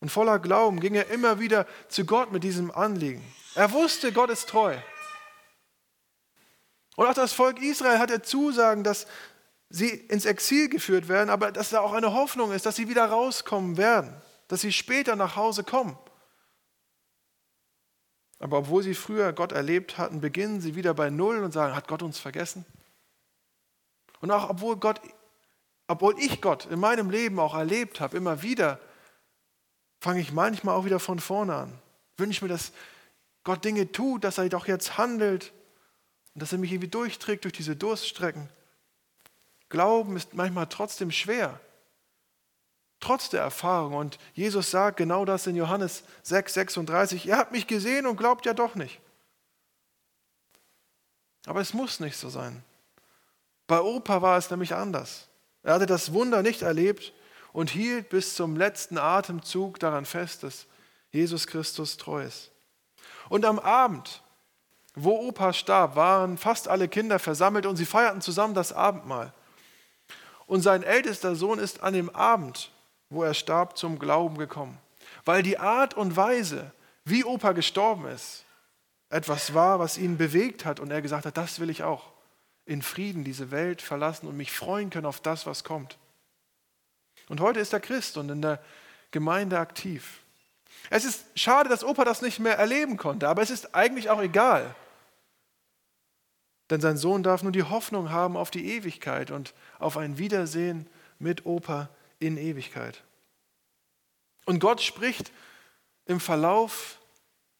Und 0.01 0.09
voller 0.09 0.39
Glauben 0.39 0.79
ging 0.79 0.95
er 0.95 1.09
immer 1.09 1.39
wieder 1.39 1.65
zu 1.87 2.05
Gott 2.05 2.31
mit 2.31 2.43
diesem 2.43 2.71
Anliegen. 2.71 3.23
Er 3.55 3.71
wusste, 3.71 4.11
Gott 4.11 4.31
ist 4.31 4.49
treu. 4.49 4.75
Und 6.95 7.07
auch 7.07 7.13
das 7.13 7.33
Volk 7.33 7.61
Israel 7.61 7.99
hat 7.99 8.11
er 8.11 8.23
Zusagen, 8.23 8.83
dass 8.83 9.05
sie 9.69 9.89
ins 9.89 10.25
Exil 10.25 10.69
geführt 10.69 11.07
werden, 11.07 11.29
aber 11.29 11.51
dass 11.51 11.69
da 11.69 11.79
auch 11.81 11.93
eine 11.93 12.13
Hoffnung 12.13 12.51
ist, 12.51 12.65
dass 12.65 12.75
sie 12.75 12.89
wieder 12.89 13.05
rauskommen 13.05 13.77
werden, 13.77 14.13
dass 14.47 14.61
sie 14.61 14.73
später 14.73 15.15
nach 15.15 15.35
Hause 15.35 15.63
kommen. 15.63 15.97
Aber 18.39 18.57
obwohl 18.57 18.81
sie 18.81 18.95
früher 18.95 19.33
Gott 19.33 19.51
erlebt 19.51 19.99
hatten, 19.99 20.19
beginnen 20.19 20.61
sie 20.61 20.75
wieder 20.75 20.95
bei 20.95 21.11
Null 21.11 21.43
und 21.43 21.51
sagen, 21.51 21.75
hat 21.75 21.87
Gott 21.87 22.01
uns 22.01 22.17
vergessen? 22.17 22.65
Und 24.19 24.31
auch 24.31 24.49
obwohl 24.49 24.77
Gott, 24.77 24.99
obwohl 25.87 26.17
ich 26.19 26.41
Gott 26.41 26.65
in 26.65 26.79
meinem 26.79 27.11
Leben 27.11 27.39
auch 27.39 27.53
erlebt 27.53 27.99
habe, 27.99 28.17
immer 28.17 28.41
wieder, 28.41 28.79
fange 30.01 30.19
ich 30.19 30.33
manchmal 30.33 30.75
auch 30.75 30.83
wieder 30.83 30.99
von 30.99 31.19
vorne 31.19 31.55
an. 31.55 31.79
Wünsche 32.17 32.43
mir, 32.43 32.49
dass 32.49 32.73
Gott 33.45 33.63
Dinge 33.63 33.93
tut, 33.93 34.25
dass 34.25 34.37
er 34.37 34.49
doch 34.49 34.67
jetzt 34.67 34.97
handelt 34.97 35.53
und 36.33 36.41
dass 36.41 36.51
er 36.51 36.57
mich 36.57 36.73
irgendwie 36.73 36.89
durchträgt 36.89 37.45
durch 37.45 37.53
diese 37.53 37.77
Durststrecken. 37.77 38.49
Glauben 39.69 40.17
ist 40.17 40.33
manchmal 40.33 40.67
trotzdem 40.67 41.11
schwer 41.11 41.61
trotz 43.01 43.29
der 43.29 43.41
Erfahrung. 43.41 43.95
Und 43.95 44.17
Jesus 44.33 44.71
sagt 44.71 44.95
genau 44.95 45.25
das 45.25 45.47
in 45.47 45.57
Johannes 45.57 46.03
6, 46.23 46.53
36. 46.53 47.25
Ihr 47.25 47.37
habt 47.37 47.51
mich 47.51 47.67
gesehen 47.67 48.05
und 48.05 48.15
glaubt 48.15 48.45
ja 48.45 48.53
doch 48.53 48.75
nicht. 48.75 49.01
Aber 51.45 51.59
es 51.59 51.73
muss 51.73 51.99
nicht 51.99 52.15
so 52.15 52.29
sein. 52.29 52.63
Bei 53.67 53.81
Opa 53.81 54.21
war 54.21 54.37
es 54.37 54.49
nämlich 54.49 54.75
anders. 54.75 55.27
Er 55.63 55.73
hatte 55.73 55.87
das 55.87 56.13
Wunder 56.13 56.41
nicht 56.41 56.61
erlebt 56.61 57.13
und 57.53 57.69
hielt 57.69 58.09
bis 58.09 58.35
zum 58.35 58.55
letzten 58.55 58.97
Atemzug 58.97 59.79
daran 59.79 60.05
fest, 60.05 60.43
dass 60.43 60.65
Jesus 61.11 61.47
Christus 61.47 61.97
treu 61.97 62.23
ist. 62.23 62.51
Und 63.29 63.45
am 63.45 63.59
Abend, 63.59 64.21
wo 64.95 65.27
Opa 65.27 65.53
starb, 65.53 65.95
waren 65.95 66.37
fast 66.37 66.67
alle 66.67 66.87
Kinder 66.87 67.19
versammelt 67.19 67.65
und 67.65 67.75
sie 67.75 67.85
feierten 67.85 68.21
zusammen 68.21 68.53
das 68.53 68.73
Abendmahl. 68.73 69.33
Und 70.47 70.61
sein 70.61 70.83
ältester 70.83 71.35
Sohn 71.35 71.59
ist 71.59 71.81
an 71.81 71.93
dem 71.93 72.09
Abend 72.09 72.71
wo 73.11 73.23
er 73.23 73.35
starb, 73.35 73.77
zum 73.77 73.99
Glauben 73.99 74.37
gekommen. 74.37 74.79
Weil 75.25 75.43
die 75.43 75.59
Art 75.59 75.93
und 75.93 76.15
Weise, 76.15 76.71
wie 77.05 77.23
Opa 77.23 77.51
gestorben 77.51 78.07
ist, 78.07 78.45
etwas 79.09 79.53
war, 79.53 79.79
was 79.79 79.97
ihn 79.97 80.17
bewegt 80.17 80.65
hat 80.65 80.79
und 80.79 80.89
er 80.89 81.01
gesagt 81.01 81.25
hat, 81.25 81.37
das 81.37 81.59
will 81.59 81.69
ich 81.69 81.83
auch. 81.83 82.09
in 82.65 82.83
Frieden 82.83 83.23
diese 83.23 83.51
Welt 83.51 83.81
verlassen 83.81 84.27
und 84.27 84.37
mich 84.37 84.51
freuen 84.51 84.91
können 84.91 85.07
auf 85.07 85.19
das, 85.19 85.45
was 85.45 85.63
kommt. 85.63 85.97
Und 87.31 87.39
heute 87.39 87.61
ist 87.61 87.71
er 87.71 87.79
Christ 87.79 88.17
und 88.17 88.27
in 88.29 88.41
der 88.41 88.59
Gemeinde 89.11 89.57
aktiv. 89.57 90.19
Es 90.89 91.05
ist 91.05 91.23
schade, 91.33 91.69
dass 91.69 91.81
Opa 91.81 92.03
das 92.03 92.21
nicht 92.21 92.39
mehr 92.39 92.57
erleben 92.57 92.97
konnte, 92.97 93.29
aber 93.29 93.41
es 93.41 93.49
ist 93.49 93.73
eigentlich 93.73 94.09
auch 94.09 94.21
egal. 94.21 94.75
Denn 96.69 96.81
sein 96.81 96.97
Sohn 96.97 97.23
darf 97.23 97.41
nur 97.41 97.53
die 97.53 97.63
Hoffnung 97.63 98.09
haben 98.09 98.35
auf 98.35 98.51
die 98.51 98.73
Ewigkeit 98.73 99.31
und 99.31 99.53
auf 99.79 99.95
ein 99.95 100.17
Wiedersehen 100.17 100.87
mit 101.19 101.45
Opa 101.45 101.87
in 102.19 102.35
Ewigkeit. 102.35 103.01
Und 104.45 104.59
Gott 104.59 104.81
spricht 104.81 105.31
im 106.07 106.19
Verlauf 106.19 106.99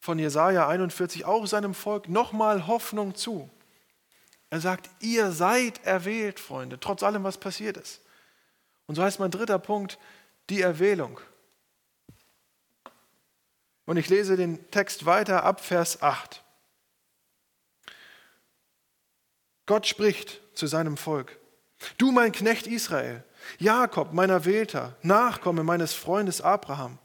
von 0.02 0.20
Jesaja 0.20 0.68
41 0.68 1.24
auch 1.24 1.48
seinem 1.48 1.76
Volk 1.76 2.10
nochmal 2.10 2.68
Hoffnung 2.68 3.16
zu. 3.16 3.50
Er 4.50 4.60
sagt, 4.60 4.90
ihr 5.00 5.32
seid 5.32 5.86
erwählt, 5.86 6.42
Freunde, 6.42 6.78
trotz 6.78 7.04
allem, 7.04 7.24
was 7.24 7.38
passiert 7.38 7.78
ist. 7.78 8.01
Und 8.88 8.96
so 8.96 9.04
heißt 9.04 9.20
mein 9.20 9.32
dritter 9.32 9.60
Punkt, 9.60 9.98
die 10.50 10.62
Erwählung. 10.62 11.20
Und 13.86 13.98
ich 13.98 14.10
lese 14.10 14.38
den 14.38 14.70
Text 14.72 15.06
weiter 15.06 15.44
ab 15.44 15.62
Vers 15.62 16.02
8. 16.02 16.44
Gott 19.66 19.88
spricht 19.88 20.42
zu 20.54 20.68
seinem 20.68 20.98
Volk. 20.98 21.38
Du, 21.98 22.12
mein 22.12 22.32
Knecht 22.32 22.68
Israel, 22.68 23.24
Jakob, 23.58 24.14
mein 24.14 24.30
Erwählter, 24.30 24.96
Nachkomme 25.02 25.64
meines 25.64 25.94
Freundes 25.94 26.42
Abraham. 26.42 27.00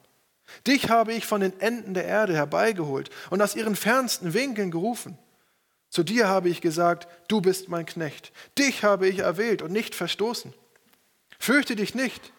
Dich 0.67 0.91
habe 0.91 1.13
ich 1.13 1.27
von 1.27 1.41
den 1.41 1.59
Enden 1.61 1.95
der 1.95 2.05
Erde 2.05 2.35
herbeigeholt 2.35 3.11
und 3.31 3.43
aus 3.43 3.57
ihren 3.57 3.77
fernsten 3.77 4.35
Winkeln 4.35 4.71
gerufen. 4.71 5.19
Zu 5.91 6.03
dir 6.03 6.29
habe 6.29 6.49
ich 6.49 6.61
gesagt, 6.61 7.09
du 7.29 7.41
bist 7.41 7.69
mein 7.69 7.87
Knecht. 7.87 8.33
Dich 8.59 8.85
habe 8.85 9.09
ich 9.09 9.21
erwählt 9.21 9.63
und 9.63 9.73
nicht 9.73 9.95
verstoßen. 9.95 10.53
Fürchte 11.47 11.77
dich 11.77 11.95
nicht, 11.95 12.33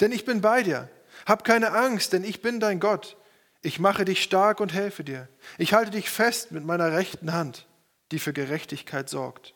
denn 0.00 0.12
ich 0.12 0.26
bin 0.26 0.42
bei 0.42 0.62
dir. 0.62 0.90
Hab 1.24 1.44
keine 1.44 1.72
Angst, 1.72 2.12
denn 2.12 2.24
ich 2.24 2.42
bin 2.42 2.60
dein 2.60 2.78
Gott. 2.78 3.16
Ich 3.62 3.80
mache 3.80 4.04
dich 4.04 4.22
stark 4.22 4.60
und 4.60 4.74
helfe 4.74 5.02
dir. 5.02 5.30
Ich 5.56 5.72
halte 5.72 5.92
dich 5.92 6.10
fest 6.10 6.52
mit 6.52 6.62
meiner 6.66 6.92
rechten 6.92 7.32
Hand, 7.32 7.66
die 8.12 8.18
für 8.18 8.34
Gerechtigkeit 8.34 9.08
sorgt. 9.08 9.54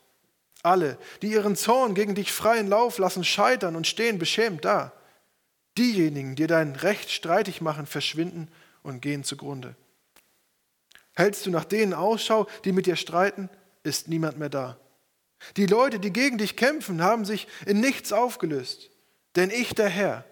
Alle, 0.63 0.97
die 1.21 1.27
ihren 1.27 1.55
Zorn 1.55 1.93
gegen 1.93 2.15
dich 2.15 2.31
freien 2.31 2.67
Lauf 2.67 2.97
lassen, 2.97 3.23
scheitern 3.23 3.75
und 3.75 3.85
stehen 3.85 4.17
beschämt 4.17 4.65
da. 4.65 4.91
Diejenigen, 5.77 6.35
die 6.35 6.47
dein 6.47 6.75
Recht 6.75 7.11
streitig 7.11 7.61
machen, 7.61 7.85
verschwinden 7.85 8.47
und 8.81 9.03
gehen 9.03 9.23
zugrunde. 9.23 9.75
Hältst 11.13 11.45
du 11.45 11.51
nach 11.51 11.65
denen 11.65 11.93
Ausschau, 11.93 12.47
die 12.63 12.71
mit 12.71 12.87
dir 12.87 12.95
streiten, 12.95 13.51
ist 13.83 14.07
niemand 14.07 14.39
mehr 14.39 14.49
da. 14.49 14.79
Die 15.57 15.67
Leute, 15.67 15.99
die 15.99 16.11
gegen 16.11 16.39
dich 16.39 16.57
kämpfen, 16.57 17.03
haben 17.03 17.23
sich 17.23 17.47
in 17.67 17.79
nichts 17.79 18.11
aufgelöst. 18.11 18.89
Denn 19.35 19.49
ich, 19.49 19.75
der 19.75 19.89
Herr, 19.89 20.25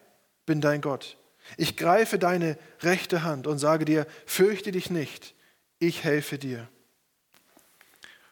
bin 0.45 0.61
dein 0.61 0.81
Gott. 0.81 1.17
Ich 1.57 1.75
greife 1.75 2.19
deine 2.19 2.57
rechte 2.81 3.23
Hand 3.23 3.47
und 3.47 3.59
sage 3.59 3.85
dir, 3.85 4.07
fürchte 4.25 4.71
dich 4.71 4.89
nicht, 4.89 5.35
ich 5.79 6.03
helfe 6.03 6.37
dir. 6.37 6.69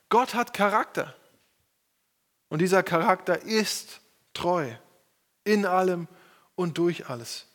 Gott 0.10 0.34
hat 0.34 0.54
Charakter. 0.54 1.16
Und 2.50 2.60
dieser 2.60 2.84
Charakter 2.84 3.42
ist 3.44 4.02
treu 4.34 4.70
in 5.44 5.66
allem 5.66 6.08
und 6.56 6.78
durch 6.78 7.10
alles. 7.10 7.48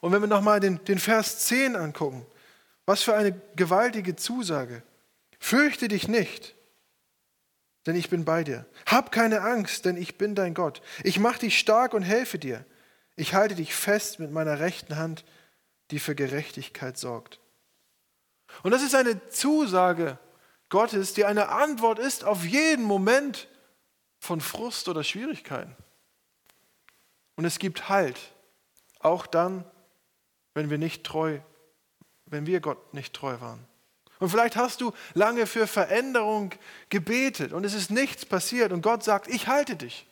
Und 0.00 0.12
wenn 0.12 0.22
wir 0.22 0.28
nochmal 0.28 0.60
den, 0.60 0.82
den 0.84 0.98
Vers 0.98 1.46
10 1.46 1.76
angucken, 1.76 2.26
was 2.88 3.02
für 3.02 3.14
eine 3.14 3.38
gewaltige 3.54 4.16
Zusage. 4.16 4.82
Fürchte 5.38 5.88
dich 5.88 6.08
nicht, 6.08 6.54
denn 7.88 7.96
ich 7.96 8.10
bin 8.10 8.26
bei 8.26 8.44
dir. 8.44 8.66
Hab 8.84 9.10
keine 9.12 9.40
Angst, 9.40 9.86
denn 9.86 9.96
ich 9.96 10.18
bin 10.18 10.34
dein 10.34 10.52
Gott. 10.52 10.82
Ich 11.04 11.18
mache 11.18 11.40
dich 11.40 11.58
stark 11.58 11.94
und 11.94 12.02
helfe 12.02 12.38
dir. 12.38 12.66
Ich 13.16 13.32
halte 13.32 13.54
dich 13.54 13.74
fest 13.74 14.18
mit 14.18 14.30
meiner 14.30 14.60
rechten 14.60 14.96
Hand, 14.96 15.24
die 15.90 15.98
für 15.98 16.14
Gerechtigkeit 16.14 16.98
sorgt. 16.98 17.40
Und 18.62 18.72
das 18.72 18.82
ist 18.82 18.94
eine 18.94 19.28
Zusage 19.30 20.18
Gottes, 20.68 21.14
die 21.14 21.24
eine 21.24 21.48
Antwort 21.48 21.98
ist 21.98 22.24
auf 22.24 22.44
jeden 22.44 22.84
Moment, 22.84 23.48
von 24.20 24.42
Frust 24.42 24.88
oder 24.88 25.02
Schwierigkeiten. 25.02 25.74
Und 27.36 27.46
es 27.46 27.58
gibt 27.58 27.88
Halt, 27.88 28.18
auch 28.98 29.26
dann, 29.26 29.64
wenn 30.52 30.68
wir 30.68 30.76
nicht 30.76 31.04
treu, 31.04 31.38
wenn 32.26 32.44
wir 32.44 32.60
Gott 32.60 32.92
nicht 32.92 33.14
treu 33.14 33.40
waren. 33.40 33.66
Und 34.18 34.30
vielleicht 34.30 34.56
hast 34.56 34.80
du 34.80 34.92
lange 35.14 35.46
für 35.46 35.66
Veränderung 35.66 36.52
gebetet 36.88 37.52
und 37.52 37.64
es 37.64 37.74
ist 37.74 37.90
nichts 37.90 38.26
passiert 38.26 38.72
und 38.72 38.82
Gott 38.82 39.04
sagt, 39.04 39.28
ich 39.28 39.46
halte 39.46 39.76
dich. 39.76 40.06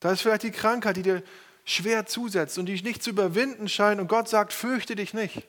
Da 0.00 0.12
ist 0.12 0.22
vielleicht 0.22 0.44
die 0.44 0.50
Krankheit, 0.50 0.96
die 0.96 1.02
dir 1.02 1.22
schwer 1.64 2.06
zusetzt 2.06 2.56
und 2.56 2.66
die 2.66 2.80
nicht 2.80 3.02
zu 3.02 3.10
überwinden 3.10 3.68
scheint 3.68 4.00
und 4.00 4.08
Gott 4.08 4.28
sagt, 4.28 4.52
fürchte 4.52 4.96
dich 4.96 5.12
nicht. 5.12 5.46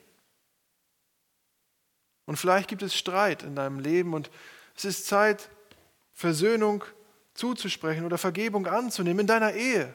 Und 2.26 2.36
vielleicht 2.36 2.68
gibt 2.68 2.82
es 2.82 2.94
Streit 2.94 3.42
in 3.42 3.56
deinem 3.56 3.80
Leben 3.80 4.12
und 4.12 4.30
es 4.76 4.84
ist 4.84 5.06
Zeit, 5.06 5.48
Versöhnung 6.12 6.84
zuzusprechen 7.34 8.04
oder 8.04 8.18
Vergebung 8.18 8.66
anzunehmen 8.66 9.20
in 9.20 9.26
deiner 9.26 9.54
Ehe, 9.54 9.94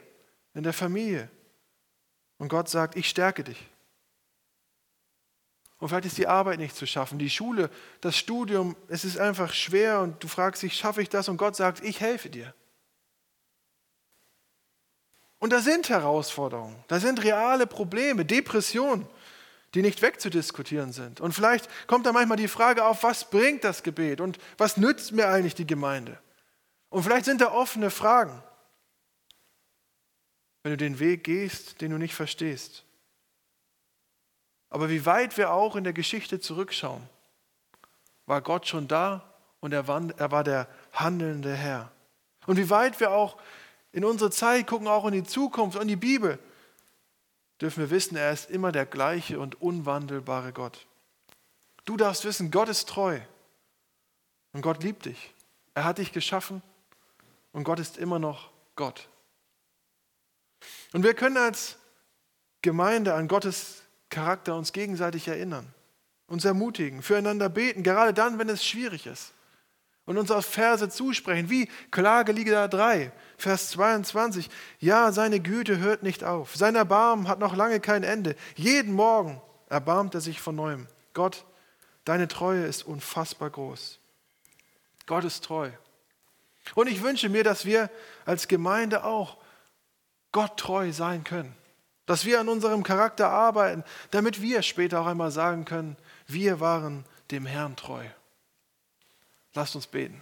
in 0.54 0.64
der 0.64 0.72
Familie. 0.72 1.30
Und 2.38 2.48
Gott 2.48 2.68
sagt, 2.68 2.96
ich 2.96 3.08
stärke 3.08 3.44
dich. 3.44 3.64
Und 5.78 5.88
vielleicht 5.88 6.06
ist 6.06 6.18
die 6.18 6.26
Arbeit 6.26 6.58
nicht 6.58 6.74
zu 6.74 6.86
schaffen, 6.86 7.18
die 7.18 7.28
Schule, 7.28 7.70
das 8.00 8.16
Studium, 8.16 8.76
es 8.88 9.04
ist 9.04 9.18
einfach 9.18 9.52
schwer 9.52 10.00
und 10.00 10.22
du 10.22 10.28
fragst 10.28 10.62
dich, 10.62 10.74
schaffe 10.74 11.02
ich 11.02 11.10
das? 11.10 11.28
Und 11.28 11.36
Gott 11.36 11.54
sagt, 11.54 11.84
ich 11.84 12.00
helfe 12.00 12.30
dir. 12.30 12.54
Und 15.38 15.52
da 15.52 15.60
sind 15.60 15.90
Herausforderungen, 15.90 16.82
da 16.88 16.98
sind 16.98 17.22
reale 17.22 17.66
Probleme, 17.66 18.24
Depressionen, 18.24 19.06
die 19.74 19.82
nicht 19.82 20.00
wegzudiskutieren 20.00 20.92
sind. 20.92 21.20
Und 21.20 21.32
vielleicht 21.32 21.68
kommt 21.86 22.06
da 22.06 22.12
manchmal 22.12 22.38
die 22.38 22.48
Frage 22.48 22.84
auf, 22.86 23.02
was 23.02 23.28
bringt 23.28 23.62
das 23.62 23.82
Gebet 23.82 24.22
und 24.22 24.38
was 24.56 24.78
nützt 24.78 25.12
mir 25.12 25.28
eigentlich 25.28 25.54
die 25.54 25.66
Gemeinde? 25.66 26.18
Und 26.88 27.02
vielleicht 27.02 27.26
sind 27.26 27.42
da 27.42 27.52
offene 27.52 27.90
Fragen, 27.90 28.42
wenn 30.62 30.72
du 30.72 30.78
den 30.78 30.98
Weg 30.98 31.24
gehst, 31.24 31.82
den 31.82 31.90
du 31.90 31.98
nicht 31.98 32.14
verstehst. 32.14 32.85
Aber 34.76 34.90
wie 34.90 35.06
weit 35.06 35.38
wir 35.38 35.52
auch 35.52 35.74
in 35.74 35.84
der 35.84 35.94
Geschichte 35.94 36.38
zurückschauen, 36.38 37.02
war 38.26 38.42
Gott 38.42 38.68
schon 38.68 38.88
da 38.88 39.24
und 39.60 39.72
er 39.72 39.88
war 39.88 40.44
der 40.44 40.68
handelnde 40.92 41.54
Herr. 41.54 41.90
Und 42.46 42.58
wie 42.58 42.68
weit 42.68 43.00
wir 43.00 43.10
auch 43.12 43.38
in 43.92 44.04
unsere 44.04 44.30
Zeit 44.30 44.66
gucken, 44.66 44.86
auch 44.86 45.06
in 45.06 45.14
die 45.14 45.24
Zukunft 45.24 45.78
und 45.78 45.88
die 45.88 45.96
Bibel, 45.96 46.38
dürfen 47.58 47.84
wir 47.84 47.88
wissen, 47.88 48.16
er 48.16 48.30
ist 48.32 48.50
immer 48.50 48.70
der 48.70 48.84
gleiche 48.84 49.40
und 49.40 49.62
unwandelbare 49.62 50.52
Gott. 50.52 50.86
Du 51.86 51.96
darfst 51.96 52.26
wissen, 52.26 52.50
Gott 52.50 52.68
ist 52.68 52.86
treu 52.86 53.18
und 54.52 54.60
Gott 54.60 54.82
liebt 54.82 55.06
dich. 55.06 55.32
Er 55.72 55.84
hat 55.84 55.96
dich 55.96 56.12
geschaffen 56.12 56.60
und 57.52 57.64
Gott 57.64 57.80
ist 57.80 57.96
immer 57.96 58.18
noch 58.18 58.50
Gott. 58.74 59.08
Und 60.92 61.02
wir 61.02 61.14
können 61.14 61.38
als 61.38 61.78
Gemeinde 62.60 63.14
an 63.14 63.26
Gottes 63.26 63.80
Charakter 64.10 64.56
uns 64.56 64.72
gegenseitig 64.72 65.28
erinnern, 65.28 65.66
uns 66.26 66.44
ermutigen, 66.44 67.02
füreinander 67.02 67.48
beten, 67.48 67.82
gerade 67.82 68.14
dann, 68.14 68.38
wenn 68.38 68.48
es 68.48 68.64
schwierig 68.64 69.06
ist. 69.06 69.32
Und 70.04 70.18
uns 70.18 70.30
auf 70.30 70.46
Verse 70.46 70.88
zusprechen, 70.88 71.50
wie 71.50 71.68
Klagelieder 71.90 72.68
3, 72.68 73.10
Vers 73.36 73.70
22. 73.70 74.48
Ja, 74.78 75.10
seine 75.10 75.40
Güte 75.40 75.78
hört 75.78 76.04
nicht 76.04 76.22
auf. 76.22 76.54
Sein 76.54 76.76
Erbarmen 76.76 77.26
hat 77.26 77.40
noch 77.40 77.56
lange 77.56 77.80
kein 77.80 78.04
Ende. 78.04 78.36
Jeden 78.54 78.92
Morgen 78.92 79.42
erbarmt 79.68 80.14
er 80.14 80.20
sich 80.20 80.40
von 80.40 80.54
neuem. 80.54 80.86
Gott, 81.12 81.44
deine 82.04 82.28
Treue 82.28 82.66
ist 82.66 82.86
unfassbar 82.86 83.50
groß. 83.50 83.98
Gott 85.06 85.24
ist 85.24 85.42
treu. 85.44 85.70
Und 86.74 86.88
ich 86.88 87.02
wünsche 87.02 87.28
mir, 87.28 87.42
dass 87.42 87.64
wir 87.64 87.90
als 88.24 88.46
Gemeinde 88.46 89.04
auch 89.04 89.38
Gott 90.30 90.56
treu 90.56 90.92
sein 90.92 91.24
können. 91.24 91.54
Dass 92.06 92.24
wir 92.24 92.40
an 92.40 92.48
unserem 92.48 92.82
Charakter 92.82 93.28
arbeiten, 93.28 93.84
damit 94.10 94.40
wir 94.40 94.62
später 94.62 95.00
auch 95.00 95.06
einmal 95.06 95.30
sagen 95.30 95.64
können, 95.64 95.96
wir 96.26 96.60
waren 96.60 97.04
dem 97.30 97.46
Herrn 97.46 97.76
treu. 97.76 98.04
Lasst 99.54 99.74
uns 99.74 99.86
beten. 99.86 100.20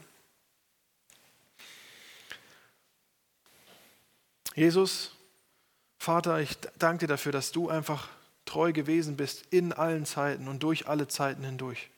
Jesus, 4.54 5.12
Vater, 5.98 6.38
ich 6.38 6.56
danke 6.78 7.06
dir 7.06 7.08
dafür, 7.08 7.32
dass 7.32 7.50
du 7.50 7.68
einfach 7.68 8.08
treu 8.44 8.72
gewesen 8.72 9.16
bist 9.16 9.44
in 9.50 9.72
allen 9.72 10.06
Zeiten 10.06 10.48
und 10.48 10.62
durch 10.62 10.86
alle 10.86 11.08
Zeiten 11.08 11.42
hindurch. 11.42 11.90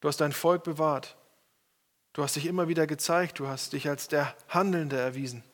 Du 0.00 0.08
hast 0.08 0.20
dein 0.20 0.32
Volk 0.32 0.64
bewahrt. 0.64 1.16
Du 2.12 2.22
hast 2.22 2.36
dich 2.36 2.46
immer 2.46 2.68
wieder 2.68 2.86
gezeigt. 2.86 3.38
Du 3.38 3.46
hast 3.46 3.72
dich 3.72 3.88
als 3.88 4.08
der 4.08 4.34
Handelnde 4.48 4.98
erwiesen. 4.98 5.44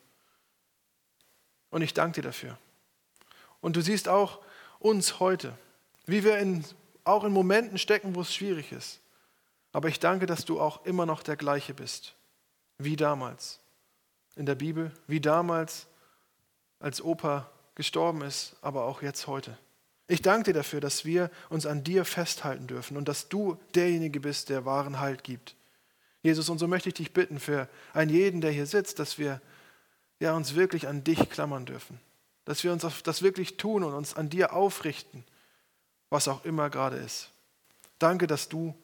Und 1.69 1.83
ich 1.83 1.93
danke 1.93 2.21
dir 2.21 2.29
dafür. 2.29 2.57
Und 3.61 3.75
du 3.75 3.81
siehst 3.81 4.07
auch 4.07 4.39
uns 4.79 5.19
heute, 5.19 5.53
wie 6.05 6.23
wir 6.23 6.37
in, 6.37 6.63
auch 7.03 7.23
in 7.23 7.31
Momenten 7.31 7.77
stecken, 7.77 8.15
wo 8.15 8.21
es 8.21 8.33
schwierig 8.33 8.71
ist. 8.71 8.99
Aber 9.71 9.89
ich 9.89 9.99
danke, 9.99 10.25
dass 10.25 10.45
du 10.45 10.59
auch 10.59 10.85
immer 10.85 11.05
noch 11.05 11.23
der 11.23 11.35
gleiche 11.35 11.73
bist. 11.73 12.15
wie 12.81 12.95
damals 12.95 13.59
in 14.37 14.45
der 14.45 14.55
Bibel, 14.55 14.91
wie 15.05 15.19
damals, 15.19 15.85
als 16.79 17.01
Opa 17.01 17.49
gestorben 17.75 18.21
ist, 18.21 18.55
aber 18.61 18.85
auch 18.85 19.01
jetzt 19.01 19.27
heute. 19.27 19.57
Ich 20.07 20.21
danke 20.21 20.45
dir 20.45 20.53
dafür, 20.53 20.79
dass 20.79 21.03
wir 21.03 21.29
uns 21.49 21.65
an 21.65 21.83
dir 21.83 22.05
festhalten 22.05 22.65
dürfen 22.65 22.95
und 22.95 23.07
dass 23.07 23.27
du 23.27 23.59
derjenige 23.75 24.21
bist, 24.21 24.49
der 24.49 24.65
wahren 24.65 24.99
Halt 24.99 25.23
gibt. 25.25 25.55
Jesus, 26.23 26.49
und 26.49 26.57
so 26.57 26.67
möchte 26.67 26.89
ich 26.89 26.95
dich 26.95 27.13
bitten 27.13 27.39
für 27.39 27.67
einen 27.93 28.09
jeden, 28.09 28.41
der 28.41 28.51
hier 28.51 28.65
sitzt, 28.65 28.97
dass 28.99 29.19
wir 29.19 29.41
ja, 30.19 30.33
uns 30.35 30.55
wirklich 30.55 30.87
an 30.87 31.03
dich 31.03 31.29
klammern 31.29 31.65
dürfen. 31.65 31.99
Dass 32.49 32.63
wir 32.63 32.73
uns 32.73 32.83
das 33.03 33.21
wirklich 33.21 33.57
tun 33.57 33.83
und 33.83 33.93
uns 33.93 34.15
an 34.15 34.31
dir 34.31 34.53
aufrichten, 34.53 35.23
was 36.09 36.27
auch 36.27 36.45
immer 36.45 36.71
gerade 36.71 36.97
ist. 36.97 37.29
Danke, 37.99 38.25
dass 38.25 38.49
du 38.49 38.75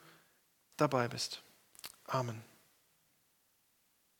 dabei 0.78 1.08
bist. 1.08 1.42
Amen. 2.06 2.44